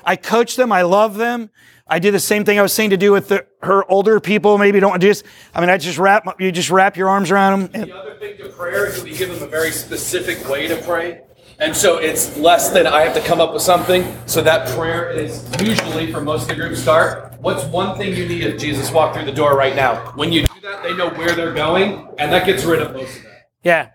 [0.05, 0.73] I coach them.
[0.73, 1.51] I love them.
[1.87, 4.59] I do the same thing I was saying to do with the, her older people.
[4.59, 5.23] Maybe don't want to do this.
[5.55, 7.87] I mean, I just wrap, you just wrap your arms around them.
[7.87, 11.21] The other thing to prayer is we give them a very specific way to pray.
[11.61, 14.13] And so it's less than I have to come up with something.
[14.27, 17.32] So that prayer is usually for most of the group start.
[17.43, 20.13] What's one thing you need if Jesus walked through the door right now?
[20.15, 23.17] When you do that, they know where they're going, and that gets rid of most
[23.17, 23.49] of that.
[23.65, 23.89] Yeah.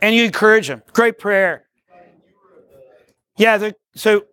[0.00, 0.82] And you encourage them.
[0.94, 1.66] Great prayer.
[3.36, 4.24] Yeah, so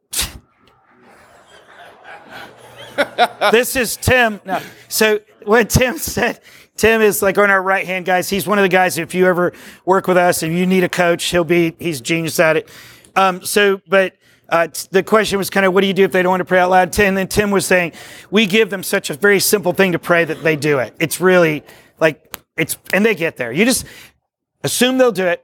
[3.51, 4.39] this is Tim.
[4.45, 4.61] No.
[4.87, 6.39] So what Tim said,
[6.77, 8.29] Tim is like on our right hand guys.
[8.29, 8.97] He's one of the guys.
[8.97, 9.51] If you ever
[9.83, 11.75] work with us and you need a coach, he'll be.
[11.79, 12.69] He's genius at it.
[13.13, 14.13] Um, so, but
[14.49, 16.45] uh, the question was kind of, what do you do if they don't want to
[16.45, 16.97] pray out loud?
[16.99, 17.93] And then Tim was saying,
[18.31, 20.95] we give them such a very simple thing to pray that they do it.
[20.99, 21.63] It's really
[21.99, 23.51] like it's, and they get there.
[23.51, 23.85] You just
[24.63, 25.43] assume they'll do it.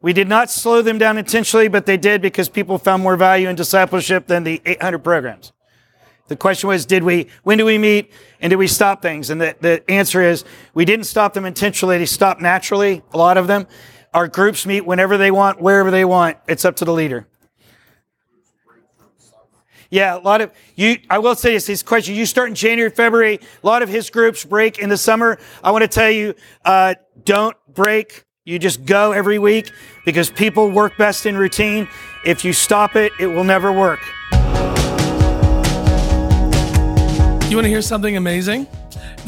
[0.00, 3.48] We did not slow them down intentionally, but they did because people found more value
[3.48, 5.52] in discipleship than the 800 programs.
[6.28, 9.30] The question was, did we, when do we meet and did we stop things?
[9.30, 11.98] And the, the answer is, we didn't stop them intentionally.
[11.98, 13.66] They stopped naturally, a lot of them.
[14.14, 16.38] Our groups meet whenever they want, wherever they want.
[16.48, 17.26] It's up to the leader.
[19.90, 20.98] Yeah, a lot of you.
[21.08, 22.14] I will say this: his question.
[22.14, 23.40] You start in January, February.
[23.62, 25.38] A lot of his groups break in the summer.
[25.64, 26.34] I want to tell you,
[26.64, 26.94] uh,
[27.24, 28.24] don't break.
[28.44, 29.70] You just go every week
[30.04, 31.88] because people work best in routine.
[32.24, 34.00] If you stop it, it will never work.
[37.50, 38.66] You want to hear something amazing?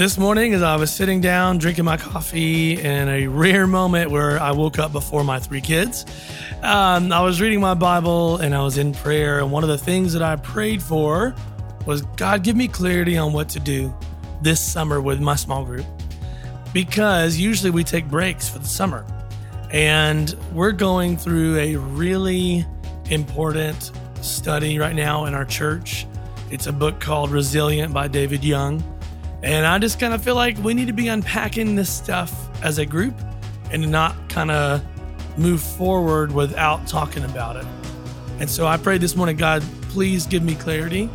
[0.01, 4.41] This morning, as I was sitting down drinking my coffee in a rare moment where
[4.41, 6.07] I woke up before my three kids,
[6.63, 9.41] um, I was reading my Bible and I was in prayer.
[9.41, 11.35] And one of the things that I prayed for
[11.85, 13.95] was God, give me clarity on what to do
[14.41, 15.85] this summer with my small group.
[16.73, 19.05] Because usually we take breaks for the summer.
[19.71, 22.65] And we're going through a really
[23.11, 23.93] important
[24.23, 26.07] study right now in our church
[26.51, 28.83] it's a book called Resilient by David Young.
[29.43, 32.79] And I just kind of feel like we need to be unpacking this stuff as
[32.79, 33.15] a group
[33.71, 34.83] and not kind of
[35.39, 37.67] move forward without talking about it.
[38.39, 41.09] And so I prayed this morning, God, please give me clarity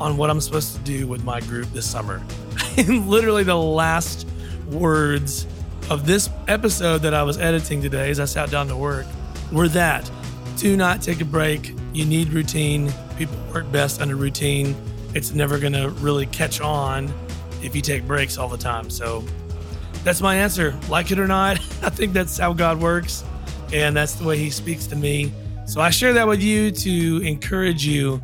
[0.00, 2.22] on what I'm supposed to do with my group this summer.
[2.88, 4.26] literally the last
[4.70, 5.46] words
[5.90, 9.06] of this episode that I was editing today as I sat down to work
[9.50, 10.10] were that
[10.56, 11.74] do not take a break.
[11.92, 14.76] You need routine people work best under routine.
[15.14, 17.12] It's never going to really catch on
[17.62, 18.90] if you take breaks all the time.
[18.90, 19.24] So
[20.04, 20.78] that's my answer.
[20.88, 23.24] Like it or not, I think that's how God works.
[23.72, 25.32] and that's the way He speaks to me.
[25.66, 28.22] So I share that with you to encourage you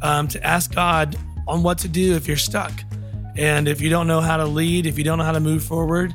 [0.00, 1.16] um, to ask God
[1.46, 2.72] on what to do if you're stuck.
[3.36, 5.62] And if you don't know how to lead, if you don't know how to move
[5.62, 6.14] forward,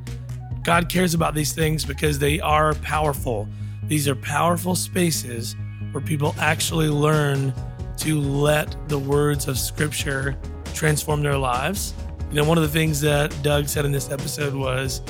[0.63, 3.47] God cares about these things because they are powerful.
[3.84, 5.55] These are powerful spaces
[5.91, 7.53] where people actually learn
[7.97, 10.36] to let the words of Scripture
[10.74, 11.93] transform their lives.
[12.32, 15.01] You know, one of the things that Doug said in this episode was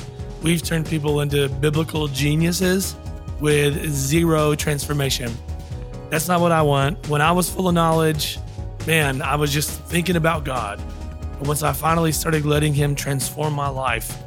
[0.41, 2.95] we've turned people into biblical geniuses
[3.39, 5.31] with zero transformation.
[6.09, 7.07] That's not what I want.
[7.09, 8.39] When I was full of knowledge,
[8.87, 10.81] man, I was just thinking about God.
[11.37, 14.17] But once I finally started letting Him transform my life,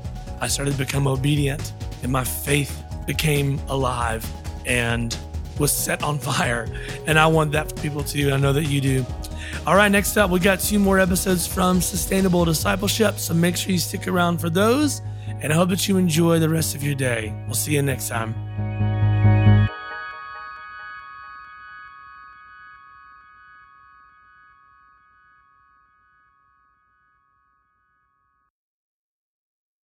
[0.41, 1.73] I started to become obedient
[2.05, 4.25] and my faith became alive
[4.67, 5.19] and
[5.59, 6.69] was set on fire.
[7.07, 8.33] And I want that for people too.
[8.33, 9.07] I know that you do.
[9.67, 13.19] All right, next up, we got two more episodes from Sustainable Discipleship.
[13.19, 15.01] So make sure you stick around for those.
[15.41, 17.35] And I hope that you enjoy the rest of your day.
[17.47, 18.94] We'll see you next time.